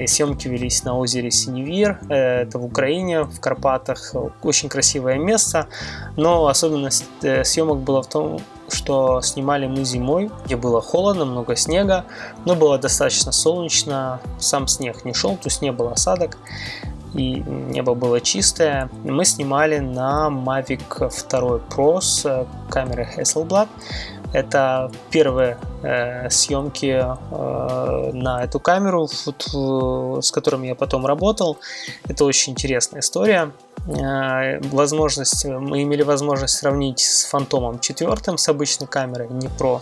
съемки 0.06 0.48
велись 0.48 0.84
на 0.84 0.96
озере 0.98 1.30
Синевир, 1.30 1.98
э, 2.08 2.42
это 2.42 2.58
в 2.58 2.64
Украине, 2.64 3.22
в 3.22 3.40
Карпатах. 3.40 4.14
Очень 4.42 4.68
красивое 4.68 5.18
место, 5.18 5.66
но 6.16 6.46
особенность 6.46 7.04
э, 7.22 7.44
съемок 7.44 7.78
была 7.78 8.02
в 8.02 8.08
том, 8.08 8.40
что 8.70 9.20
снимали 9.22 9.66
мы 9.66 9.84
зимой, 9.84 10.30
где 10.44 10.56
было 10.56 10.80
холодно, 10.80 11.24
много 11.24 11.56
снега, 11.56 12.04
но 12.44 12.54
было 12.54 12.78
достаточно 12.78 13.32
солнечно, 13.32 14.20
сам 14.38 14.68
снег 14.68 15.04
не 15.04 15.14
шел, 15.14 15.36
то 15.36 15.46
есть 15.46 15.62
не 15.62 15.72
было 15.72 15.92
осадок, 15.92 16.36
и 17.14 17.42
небо 17.46 17.94
было 17.94 18.20
чистое. 18.20 18.90
Мы 19.04 19.24
снимали 19.24 19.78
на 19.78 20.28
Mavic 20.30 20.98
2 20.98 21.60
Pro 21.70 22.00
с 22.00 22.46
камерой 22.68 23.08
Hasselblad. 23.16 23.68
Это 24.32 24.90
первые 25.10 25.58
э, 25.82 26.28
съемки 26.30 27.02
э, 27.02 28.12
на 28.12 28.44
эту 28.44 28.60
камеру, 28.60 29.08
вот, 29.26 30.24
с 30.24 30.30
которыми 30.30 30.66
я 30.66 30.74
потом 30.74 31.06
работал. 31.06 31.58
Это 32.06 32.24
очень 32.24 32.52
интересная 32.52 33.00
история. 33.00 33.52
Э, 33.86 34.60
возможность, 34.70 35.46
мы 35.46 35.82
имели 35.82 36.02
возможность 36.02 36.56
сравнить 36.58 37.00
с 37.00 37.24
Фантомом 37.24 37.78
4, 37.78 38.36
с 38.36 38.48
обычной 38.48 38.86
камерой, 38.86 39.28
не 39.30 39.46
Pro. 39.46 39.80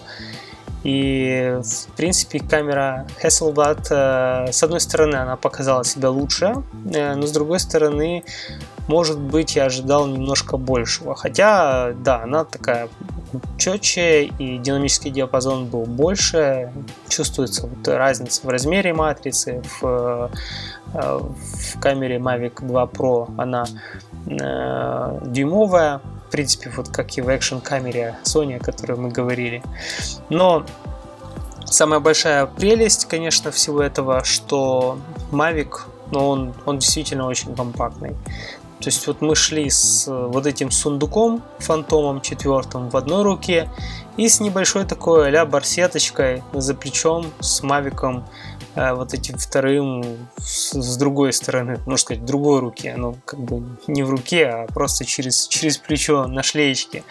И, 0.85 1.59
в 1.65 1.97
принципе, 1.97 2.39
камера 2.39 3.07
Hasselblad, 3.21 3.89
э, 3.91 4.53
с 4.53 4.63
одной 4.63 4.81
стороны, 4.81 5.17
она 5.17 5.37
показала 5.37 5.85
себя 5.85 6.11
лучше, 6.11 6.63
э, 6.95 7.15
но 7.17 7.27
с 7.27 7.33
другой 7.33 7.59
стороны, 7.59 8.23
может 8.87 9.19
быть, 9.19 9.57
я 9.57 9.65
ожидал 9.65 10.07
немножко 10.07 10.57
большего. 10.57 11.17
Хотя, 11.17 11.93
да, 11.93 12.23
она 12.23 12.45
такая 12.45 12.89
четче 13.59 14.25
и 14.25 14.59
динамический 14.59 15.11
диапазон 15.11 15.67
был 15.67 15.85
больше. 15.85 16.73
Чувствуется 17.09 17.67
вот 17.67 17.87
разница 17.89 18.47
в 18.47 18.49
размере 18.49 18.93
матрицы. 18.93 19.63
В, 19.81 20.31
э, 20.95 21.21
в 21.21 21.81
камере 21.81 22.19
Mavic 22.19 22.67
2 22.67 22.85
Pro 22.85 23.33
она 23.37 23.67
э, 24.27 25.21
дюймовая. 25.27 26.01
В 26.29 26.31
принципе, 26.31 26.71
вот 26.77 26.89
как 26.89 27.17
и 27.17 27.21
в 27.21 27.29
экшн 27.29 27.59
камере 27.59 28.17
Sony, 28.25 28.57
о 28.57 28.59
которой 28.59 28.99
мы 28.99 29.11
говорили. 29.11 29.63
Но 30.29 30.67
самая 31.67 32.01
большая 32.01 32.47
прелесть, 32.47 33.07
конечно, 33.07 33.51
всего 33.51 33.83
этого, 33.83 34.25
что 34.25 34.99
Mavic, 35.31 35.83
ну, 36.11 36.29
он, 36.29 36.55
он 36.65 36.79
действительно 36.79 37.27
очень 37.27 37.55
компактный. 37.55 38.17
То 38.81 38.89
есть 38.89 39.07
вот 39.07 39.23
мы 39.23 39.35
шли 39.35 39.71
с 39.71 40.07
э, 40.07 40.27
вот 40.27 40.47
этим 40.47 40.71
сундуком, 40.71 41.43
фантомом 41.59 42.21
четвертым 42.21 42.91
в 42.91 42.97
одной 42.97 43.23
руке 43.23 43.71
и 44.17 44.29
с 44.29 44.41
небольшой 44.41 44.85
такой 44.85 45.35
а 45.37 45.47
барсеточкой 45.47 46.43
за 46.53 46.75
плечом 46.75 47.33
с 47.41 47.63
мавиком 47.63 48.27
э, 48.75 48.93
вот 48.93 49.15
этим 49.15 49.39
вторым 49.39 50.29
с, 50.37 50.75
с 50.75 50.97
другой 50.99 51.33
стороны, 51.33 51.79
можно 51.87 51.97
сказать, 51.97 52.23
в 52.23 52.27
другой 52.27 52.61
руке, 52.61 52.95
ну 52.97 53.17
как 53.25 53.41
бы 53.41 53.63
не 53.87 54.03
в 54.03 54.11
руке, 54.11 54.47
а 54.47 54.67
просто 54.67 55.07
через, 55.07 55.49
через 55.49 55.79
плечо 55.79 56.27
на 56.27 56.43
шлеечке. 56.43 57.03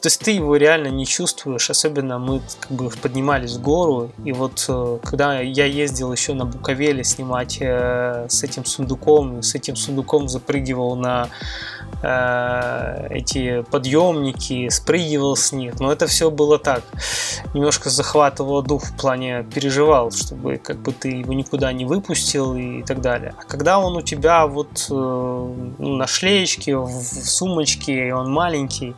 То 0.00 0.08
есть 0.08 0.20
ты 0.20 0.32
его 0.32 0.56
реально 0.56 0.88
не 0.88 1.06
чувствуешь, 1.06 1.70
особенно 1.70 2.18
мы 2.18 2.42
как 2.60 2.70
бы 2.70 2.90
поднимались 2.90 3.54
в 3.54 3.62
гору, 3.62 4.12
и 4.24 4.32
вот 4.32 4.64
э, 4.68 4.98
когда 5.02 5.40
я 5.40 5.64
ездил 5.64 6.12
еще 6.12 6.34
на 6.34 6.44
Буковеле 6.44 7.02
снимать 7.02 7.58
э, 7.60 8.26
с 8.28 8.44
этим 8.44 8.64
сундуком, 8.64 9.42
с 9.42 9.54
этим 9.54 9.74
сундуком 9.74 10.28
запрыгивал 10.28 10.96
на 10.96 11.28
эти 12.02 13.62
подъемники, 13.70 14.68
спрыгивал 14.68 15.34
с 15.34 15.52
них, 15.52 15.80
но 15.80 15.90
это 15.90 16.06
все 16.06 16.30
было 16.30 16.58
так, 16.58 16.82
немножко 17.54 17.90
захватывало 17.90 18.62
дух 18.62 18.84
в 18.84 18.96
плане 18.96 19.44
переживал, 19.54 20.10
чтобы 20.12 20.58
как 20.58 20.78
бы 20.78 20.92
ты 20.92 21.08
его 21.08 21.32
никуда 21.32 21.72
не 21.72 21.84
выпустил 21.84 22.54
и 22.54 22.82
так 22.82 23.00
далее. 23.00 23.34
А 23.38 23.44
когда 23.44 23.78
он 23.78 23.96
у 23.96 24.02
тебя 24.02 24.46
вот 24.46 24.86
ну, 24.90 25.74
на 25.78 26.06
шлеечке, 26.06 26.76
в 26.76 27.02
сумочке, 27.02 28.08
и 28.08 28.10
он 28.10 28.30
маленький, 28.30 28.94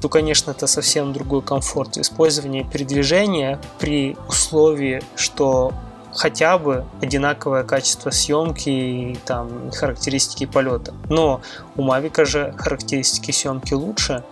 то, 0.00 0.08
конечно, 0.08 0.52
это 0.52 0.66
совсем 0.66 1.12
другой 1.12 1.42
комфорт. 1.42 1.96
Использования 1.98 2.64
передвижения 2.64 3.58
при 3.78 4.16
условии, 4.28 5.02
что 5.16 5.72
хотя 6.18 6.58
бы 6.58 6.84
одинаковое 7.00 7.62
качество 7.62 8.10
съемки 8.10 8.68
и 8.68 9.18
там 9.24 9.70
характеристики 9.70 10.46
полета. 10.46 10.92
Но 11.08 11.40
у 11.76 11.82
Mavic 11.82 12.24
же 12.24 12.54
характеристики 12.58 13.30
съемки 13.30 13.74
лучше, 13.74 14.24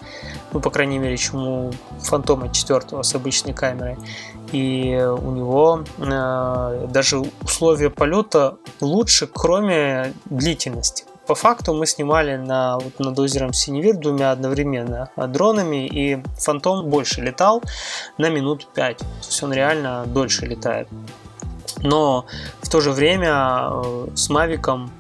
ну, 0.53 0.61
по 0.61 0.71
крайней 0.71 0.99
мере, 0.99 1.17
чем 1.17 1.47
у 1.47 1.73
Фантома 2.01 2.53
4 2.53 3.03
с 3.03 3.15
обычной 3.15 3.55
камерой. 3.55 3.97
И 4.53 4.97
у 4.97 5.31
него 5.31 5.85
э, 5.99 6.87
даже 6.91 7.19
условия 7.43 7.91
полета 7.91 8.57
лучше, 8.81 9.29
кроме 9.33 10.13
длительности. 10.25 11.05
По 11.27 11.35
факту 11.35 11.75
мы 11.75 11.87
снимали 11.87 12.37
на, 12.37 12.79
вот 12.79 12.99
над 13.01 13.19
озером 13.19 13.53
Синевир 13.53 13.97
двумя 13.97 14.31
одновременно 14.31 15.11
дронами, 15.17 15.87
и 15.87 16.23
Фантом 16.39 16.89
больше 16.89 17.21
летал 17.21 17.63
на 18.19 18.29
минут 18.29 18.69
5. 18.75 18.99
То 18.99 19.05
есть 19.27 19.43
он 19.43 19.53
реально 19.53 20.05
дольше 20.07 20.47
летает. 20.47 20.89
Но 21.83 22.27
в 22.63 22.69
то 22.69 22.81
же 22.81 22.93
время 22.93 23.69
э, 23.71 24.09
с 24.15 24.29
Мавиком 24.31 24.91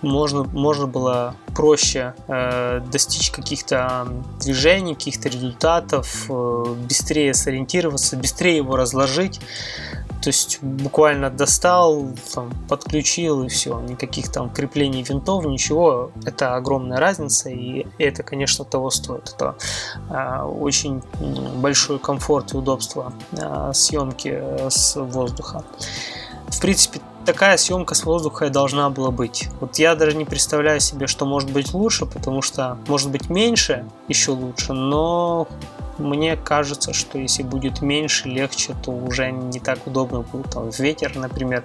можно, 0.00 0.44
можно 0.44 0.86
было 0.86 1.34
проще 1.54 2.14
э, 2.28 2.80
достичь 2.90 3.30
каких-то 3.30 4.06
движений, 4.40 4.94
каких-то 4.94 5.28
результатов, 5.28 6.26
э, 6.28 6.74
быстрее 6.88 7.34
сориентироваться, 7.34 8.16
быстрее 8.16 8.58
его 8.58 8.76
разложить. 8.76 9.40
То 10.22 10.28
есть 10.28 10.58
буквально 10.62 11.30
достал, 11.30 12.08
там, 12.34 12.52
подключил 12.68 13.42
и 13.42 13.48
все. 13.48 13.80
Никаких 13.80 14.30
там 14.30 14.50
креплений 14.50 15.02
винтов, 15.02 15.46
ничего. 15.46 16.10
Это 16.26 16.56
огромная 16.56 16.98
разница, 16.98 17.48
и 17.48 17.86
это, 17.98 18.22
конечно, 18.22 18.64
того 18.64 18.90
стоит. 18.90 19.34
Это 19.34 19.56
э, 20.10 20.42
очень 20.42 21.02
большой 21.56 21.98
комфорт 21.98 22.52
и 22.52 22.56
удобство 22.56 23.14
э, 23.32 23.70
съемки 23.72 24.42
с 24.68 24.94
воздуха. 25.00 25.64
В 26.60 26.62
принципе, 26.62 27.00
такая 27.24 27.56
съемка 27.56 27.94
с 27.94 28.04
воздуха 28.04 28.44
и 28.44 28.50
должна 28.50 28.90
была 28.90 29.10
быть. 29.10 29.48
Вот 29.60 29.78
я 29.78 29.94
даже 29.94 30.14
не 30.14 30.26
представляю 30.26 30.78
себе, 30.78 31.06
что 31.06 31.24
может 31.24 31.50
быть 31.50 31.72
лучше, 31.72 32.04
потому 32.04 32.42
что 32.42 32.76
может 32.86 33.10
быть 33.10 33.30
меньше 33.30 33.86
еще 34.08 34.32
лучше, 34.32 34.74
но 34.74 35.48
мне 36.00 36.36
кажется, 36.36 36.92
что 36.92 37.18
если 37.18 37.42
будет 37.42 37.82
меньше, 37.82 38.28
легче, 38.28 38.74
то 38.82 38.90
уже 38.90 39.30
не 39.30 39.60
так 39.60 39.86
удобно 39.86 40.20
будет. 40.20 40.50
Там 40.50 40.70
ветер, 40.70 41.16
например, 41.16 41.64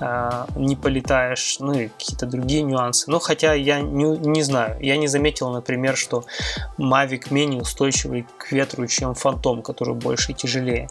а, 0.00 0.46
не 0.56 0.76
полетаешь, 0.76 1.56
ну 1.60 1.72
и 1.72 1.88
какие-то 1.88 2.26
другие 2.26 2.62
нюансы. 2.62 3.10
Но 3.10 3.18
хотя 3.18 3.54
я 3.54 3.80
не, 3.80 4.04
не 4.18 4.42
знаю, 4.42 4.76
я 4.80 4.96
не 4.96 5.08
заметил, 5.08 5.50
например, 5.50 5.96
что 5.96 6.24
Mavic 6.78 7.26
менее 7.30 7.62
устойчивый 7.62 8.26
к 8.38 8.52
ветру, 8.52 8.86
чем 8.86 9.12
Phantom, 9.12 9.62
который 9.62 9.94
больше 9.94 10.32
и 10.32 10.34
тяжелее. 10.34 10.88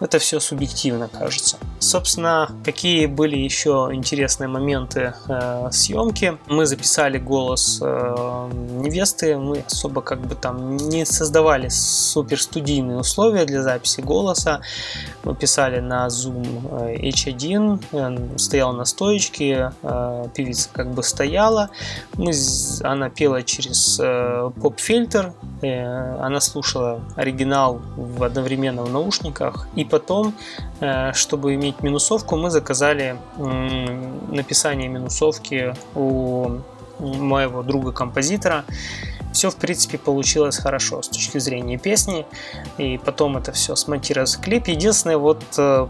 Это 0.00 0.18
все 0.18 0.40
субъективно, 0.40 1.08
кажется. 1.08 1.58
Собственно, 1.78 2.50
какие 2.64 3.06
были 3.06 3.36
еще 3.36 3.90
интересные 3.92 4.48
моменты 4.48 5.14
э, 5.28 5.68
съемки? 5.70 6.38
Мы 6.46 6.66
записали 6.66 7.18
голос 7.18 7.80
э, 7.82 8.50
невесты, 8.80 9.36
мы 9.36 9.64
особо 9.66 10.02
как 10.02 10.20
бы 10.20 10.34
там 10.34 10.76
не 10.76 11.04
создавали 11.04 11.68
супер 11.68 12.19
студийные 12.36 12.98
условия 12.98 13.44
для 13.44 13.62
записи 13.62 14.00
голоса. 14.00 14.60
Мы 15.24 15.34
писали 15.34 15.80
на 15.80 16.06
Zoom 16.08 17.00
H1, 17.00 18.38
стоял 18.38 18.72
на 18.72 18.84
стоечке, 18.84 19.72
певица 20.34 20.68
как 20.72 20.90
бы 20.92 21.02
стояла. 21.02 21.70
Мы, 22.14 22.32
она 22.82 23.10
пела 23.10 23.42
через 23.42 24.00
поп-фильтр, 24.60 25.32
она 25.62 26.40
слушала 26.40 27.00
оригинал 27.16 27.80
в 27.96 28.22
одновременно 28.22 28.82
в 28.82 28.90
наушниках. 28.90 29.68
И 29.74 29.84
потом, 29.84 30.34
чтобы 31.12 31.54
иметь 31.54 31.82
минусовку, 31.82 32.36
мы 32.36 32.50
заказали 32.50 33.16
написание 33.36 34.88
минусовки 34.88 35.74
у 35.94 36.60
моего 36.98 37.62
друга-композитора. 37.62 38.64
Все, 39.32 39.50
в 39.50 39.56
принципе, 39.56 39.98
получилось 39.98 40.58
хорошо 40.58 41.02
с 41.02 41.08
точки 41.08 41.38
зрения 41.38 41.78
песни. 41.78 42.26
И 42.78 42.98
потом 42.98 43.36
это 43.36 43.52
все 43.52 43.76
смонтировалось 43.76 44.36
в 44.36 44.40
клип. 44.40 44.68
Единственное, 44.68 45.18
вот 45.18 45.42
э, 45.56 45.86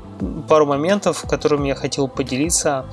пару 0.48 0.66
моментов, 0.66 1.24
которыми 1.28 1.68
я 1.68 1.74
хотел 1.74 2.08
поделиться. 2.08 2.86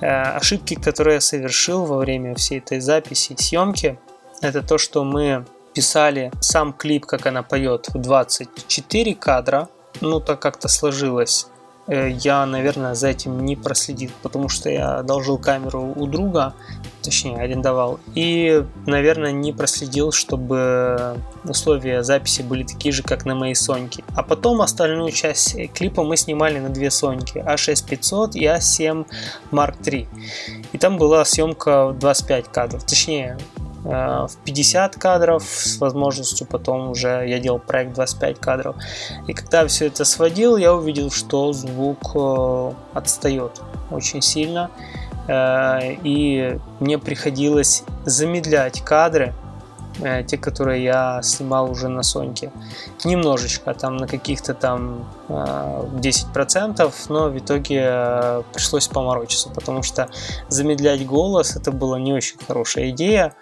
Э, 0.00 0.36
ошибки, 0.36 0.74
которые 0.74 1.14
я 1.14 1.20
совершил 1.20 1.84
во 1.84 1.98
время 1.98 2.34
всей 2.34 2.58
этой 2.58 2.80
записи, 2.80 3.36
съемки, 3.38 3.98
это 4.40 4.62
то, 4.62 4.78
что 4.78 5.04
мы 5.04 5.44
писали 5.74 6.32
сам 6.40 6.72
клип, 6.72 7.06
как 7.06 7.26
она 7.26 7.42
поет, 7.42 7.88
в 7.88 7.98
24 7.98 9.14
кадра. 9.14 9.68
Ну, 10.00 10.20
так 10.20 10.40
как-то 10.40 10.68
сложилось 10.68 11.49
я, 11.90 12.46
наверное, 12.46 12.94
за 12.94 13.08
этим 13.08 13.44
не 13.44 13.56
проследил, 13.56 14.10
потому 14.22 14.48
что 14.48 14.70
я 14.70 14.98
одолжил 14.98 15.38
камеру 15.38 15.92
у 15.96 16.06
друга, 16.06 16.54
точнее, 17.02 17.36
арендовал, 17.36 17.98
и, 18.14 18.64
наверное, 18.86 19.32
не 19.32 19.52
проследил, 19.52 20.12
чтобы 20.12 21.16
условия 21.44 22.02
записи 22.02 22.42
были 22.42 22.62
такие 22.62 22.92
же, 22.92 23.02
как 23.02 23.24
на 23.24 23.34
моей 23.34 23.54
Соньке. 23.54 24.04
А 24.14 24.22
потом 24.22 24.60
остальную 24.60 25.10
часть 25.10 25.56
клипа 25.72 26.04
мы 26.04 26.16
снимали 26.16 26.58
на 26.58 26.68
две 26.68 26.90
Соньки, 26.90 27.38
A6500 27.38 28.32
и 28.34 28.44
A7 28.44 29.06
Mark 29.50 29.80
III. 29.80 30.06
И 30.72 30.78
там 30.78 30.96
была 30.96 31.24
съемка 31.24 31.94
25 31.98 32.48
кадров, 32.48 32.84
точнее, 32.84 33.36
Э, 33.60 33.69
в 33.82 34.30
50 34.44 34.96
кадров 34.96 35.42
с 35.44 35.78
возможностью 35.78 36.46
потом 36.46 36.90
уже 36.90 37.24
я 37.26 37.38
делал 37.38 37.58
проект 37.58 37.94
25 37.94 38.38
кадров. 38.38 38.76
И 39.26 39.32
когда 39.32 39.66
все 39.66 39.86
это 39.86 40.04
сводил, 40.04 40.56
я 40.56 40.74
увидел, 40.74 41.10
что 41.10 41.52
звук 41.52 42.14
э, 42.14 42.72
отстает 42.92 43.60
очень 43.90 44.20
сильно. 44.20 44.70
Э, 45.28 45.94
и 46.02 46.58
мне 46.80 46.98
приходилось 46.98 47.84
замедлять 48.04 48.82
кадры, 48.82 49.34
те, 50.26 50.38
которые 50.38 50.82
я 50.82 51.20
снимал 51.22 51.70
уже 51.70 51.88
на 51.88 52.02
Соньке. 52.02 52.50
Немножечко, 53.04 53.74
там 53.74 53.96
на 53.96 54.06
каких-то 54.06 54.54
там 54.54 55.04
10%, 55.28 56.94
но 57.08 57.28
в 57.28 57.38
итоге 57.38 58.42
пришлось 58.52 58.88
поморочиться, 58.88 59.50
потому 59.50 59.82
что 59.82 60.08
замедлять 60.48 61.04
голос 61.04 61.56
это 61.56 61.70
была 61.70 61.98
не 61.98 62.14
очень 62.14 62.38
хорошая 62.46 62.90
идея. 62.90 63.34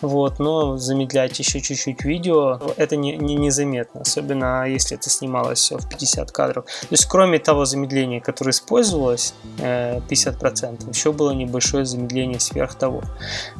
Вот, 0.00 0.38
но 0.38 0.76
замедлять 0.76 1.38
еще 1.38 1.60
чуть-чуть 1.60 2.04
видео, 2.04 2.60
это 2.76 2.96
не, 2.96 3.16
не, 3.16 3.34
незаметно, 3.36 4.02
особенно 4.02 4.68
если 4.68 4.96
это 4.96 5.10
снималось 5.10 5.58
все 5.58 5.78
в 5.78 5.88
50 5.88 6.32
кадров. 6.32 6.64
То 6.64 6.88
есть 6.90 7.06
кроме 7.06 7.38
того 7.38 7.64
замедления, 7.64 8.20
которое 8.20 8.50
использовалось, 8.50 9.34
50%, 9.58 10.88
еще 10.88 11.12
было 11.12 11.30
небольшое 11.32 11.84
замедление 11.84 12.40
сверх 12.40 12.74
того. 12.74 13.02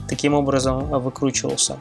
Таким 0.08 0.34
образом 0.34 0.88
выкручивался. 1.00 1.78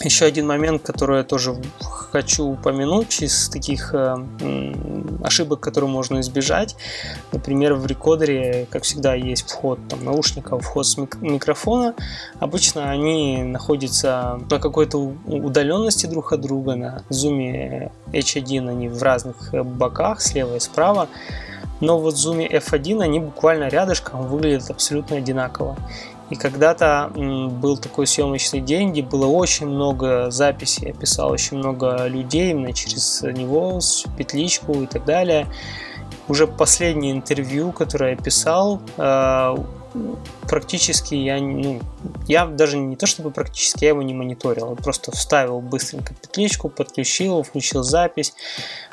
Еще 0.00 0.24
один 0.24 0.46
момент, 0.46 0.82
который 0.82 1.18
я 1.18 1.24
тоже 1.24 1.54
хочу 1.80 2.44
упомянуть 2.44 3.22
из 3.22 3.48
таких 3.48 3.94
э, 3.94 4.16
ошибок, 5.22 5.60
которые 5.60 5.90
можно 5.90 6.20
избежать. 6.20 6.76
Например, 7.30 7.74
в 7.74 7.86
рекодере, 7.86 8.66
как 8.70 8.82
всегда, 8.82 9.14
есть 9.14 9.48
вход 9.48 9.78
там, 9.88 10.04
наушников, 10.04 10.64
вход 10.64 10.86
с 10.86 10.96
микрофона. 10.96 11.94
Обычно 12.40 12.90
они 12.90 13.42
находятся 13.44 14.40
на 14.50 14.58
какой-то 14.58 14.98
удаленности 15.26 16.06
друг 16.06 16.32
от 16.32 16.40
друга. 16.40 16.74
На 16.74 17.04
Zoom 17.10 17.90
H1 18.12 18.68
они 18.68 18.88
в 18.88 19.02
разных 19.02 19.54
боках, 19.64 20.20
слева 20.20 20.56
и 20.56 20.60
справа. 20.60 21.08
Но 21.80 21.98
вот 21.98 22.14
в 22.14 22.16
Zoom 22.16 22.48
F1 22.48 23.02
они 23.02 23.18
буквально 23.18 23.68
рядышком 23.68 24.28
выглядят 24.28 24.70
абсолютно 24.70 25.16
одинаково. 25.16 25.76
И 26.32 26.34
когда-то 26.34 27.10
был 27.14 27.76
такой 27.76 28.06
съемочный 28.06 28.62
день, 28.62 28.92
где 28.92 29.02
было 29.02 29.26
очень 29.26 29.66
много 29.66 30.30
записей, 30.30 30.86
я 30.86 30.94
писал 30.94 31.30
очень 31.30 31.58
много 31.58 32.06
людей 32.06 32.52
именно 32.52 32.72
через 32.72 33.20
него, 33.20 33.78
петличку 34.16 34.72
и 34.80 34.86
так 34.86 35.04
далее. 35.04 35.46
Уже 36.28 36.46
последнее 36.46 37.12
интервью, 37.12 37.70
которое 37.72 38.12
я 38.12 38.16
писал, 38.16 38.80
э, 38.96 39.56
практически 40.48 41.14
я, 41.14 41.40
ну, 41.40 41.80
я 42.28 42.46
даже 42.46 42.76
не 42.76 42.96
то 42.96 43.06
чтобы 43.06 43.30
практически, 43.30 43.84
я 43.84 43.90
его 43.90 44.02
не 44.02 44.14
мониторил, 44.14 44.70
я 44.70 44.76
просто 44.76 45.12
вставил 45.12 45.60
быстренько 45.60 46.14
петличку, 46.14 46.68
подключил, 46.68 47.42
включил 47.42 47.82
запись, 47.82 48.34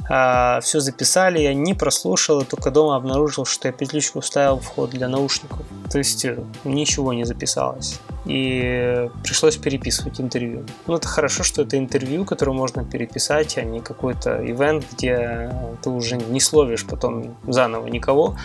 а, 0.09 0.59
все 0.62 0.79
записали, 0.79 1.39
я 1.39 1.53
не 1.53 1.73
прослушал, 1.73 2.41
и 2.41 2.45
только 2.45 2.71
дома 2.71 2.95
обнаружил, 2.95 3.45
что 3.45 3.67
я 3.67 3.71
петличку 3.71 4.21
вставил 4.21 4.59
в 4.59 4.69
вход 4.69 4.91
для 4.91 5.07
наушников, 5.07 5.65
то 5.91 5.97
есть 5.97 6.25
э, 6.25 6.38
ничего 6.63 7.13
не 7.13 7.25
записалось, 7.25 7.99
и 8.25 9.09
пришлось 9.23 9.57
переписывать 9.57 10.21
интервью. 10.21 10.65
Ну, 10.88 10.95
это 10.95 11.07
хорошо, 11.07 11.43
что 11.43 11.63
это 11.63 11.77
интервью, 11.77 12.25
которое 12.25 12.51
можно 12.51 12.85
переписать, 12.85 13.57
а 13.57 13.63
не 13.63 13.79
какой-то 13.79 14.45
ивент, 14.45 14.85
где 14.93 15.51
ты 15.81 15.89
уже 15.89 16.17
не 16.17 16.39
словишь 16.39 16.85
потом 16.85 17.35
заново 17.47 17.88
никого, 17.88 18.38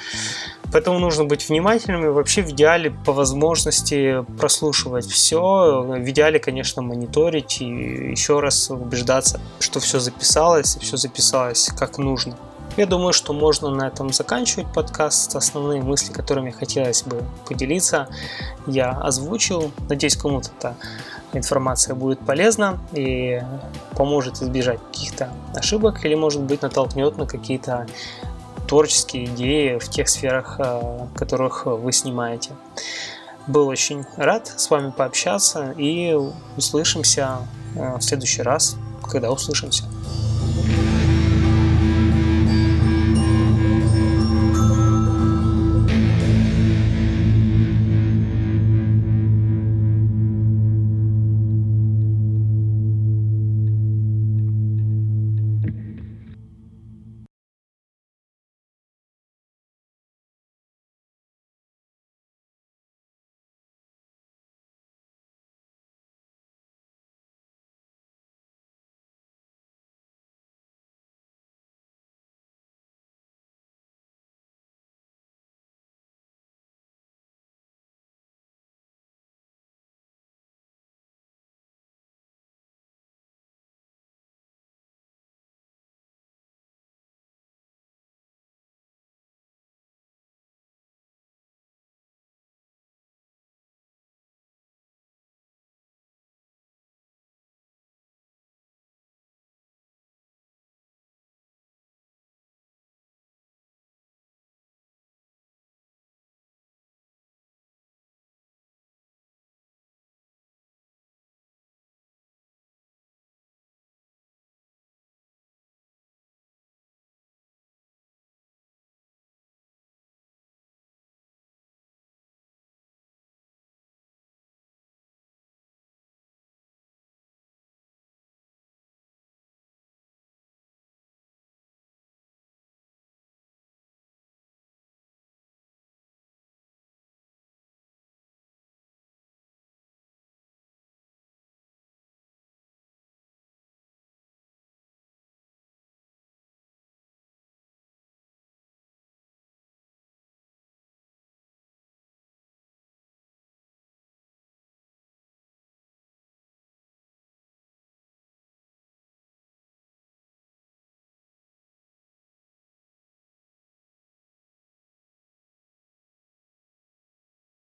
Поэтому 0.75 0.99
нужно 0.99 1.25
быть 1.25 1.49
внимательным 1.49 2.05
и 2.05 2.09
вообще 2.09 2.43
в 2.43 2.51
идеале 2.51 2.91
по 2.91 3.13
возможности 3.13 4.25
прослушивать 4.37 5.07
все. 5.07 5.85
В 5.87 6.11
идеале, 6.11 6.41
конечно, 6.41 6.83
мониторить 6.83 7.61
и 7.61 7.65
еще 7.65 8.41
раз 8.41 8.71
убеждаться, 8.71 9.41
что 9.61 9.79
все 9.79 10.01
записалось 10.01 10.75
и 10.75 10.81
все 10.81 10.97
записалось 10.97 11.71
как 11.79 11.99
нужно. 11.99 12.37
Я 12.77 12.87
думаю, 12.87 13.13
что 13.13 13.33
можно 13.33 13.71
на 13.71 13.87
этом 13.87 14.13
заканчивать 14.13 14.67
подкаст. 14.75 15.37
Основные 15.37 15.81
мысли, 15.81 16.13
которыми 16.13 16.51
хотелось 16.51 17.05
бы 17.05 17.23
поделиться, 17.49 18.09
я 18.67 18.91
озвучил. 18.91 19.71
Надеюсь, 19.89 20.17
кому-то 20.17 20.51
эта 20.59 20.75
информация 21.35 21.95
будет 21.95 22.19
полезна 22.19 22.81
и 22.93 23.41
поможет 23.93 24.43
избежать 24.43 24.81
каких-то 24.91 25.33
ошибок 25.55 26.05
или, 26.05 26.17
может 26.17 26.43
быть, 26.43 26.63
натолкнет 26.63 27.17
на 27.17 27.27
какие-то 27.27 27.87
творческие 28.75 29.27
идеи 29.27 29.79
в 29.79 29.89
тех 29.89 30.09
сферах, 30.09 30.57
э, 30.59 30.65
в 30.65 31.17
которых 31.17 31.67
вы 31.67 31.93
снимаете. 31.93 32.57
Был 33.47 33.69
очень 33.69 34.03
рад 34.17 34.49
с 34.49 34.69
вами 34.69 34.91
пообщаться 34.91 35.71
и 35.79 36.13
услышимся 36.57 37.47
э, 37.77 37.99
в 37.99 38.03
следующий 38.03 38.43
раз, 38.43 38.77
когда 39.09 39.31
услышимся. 39.31 39.85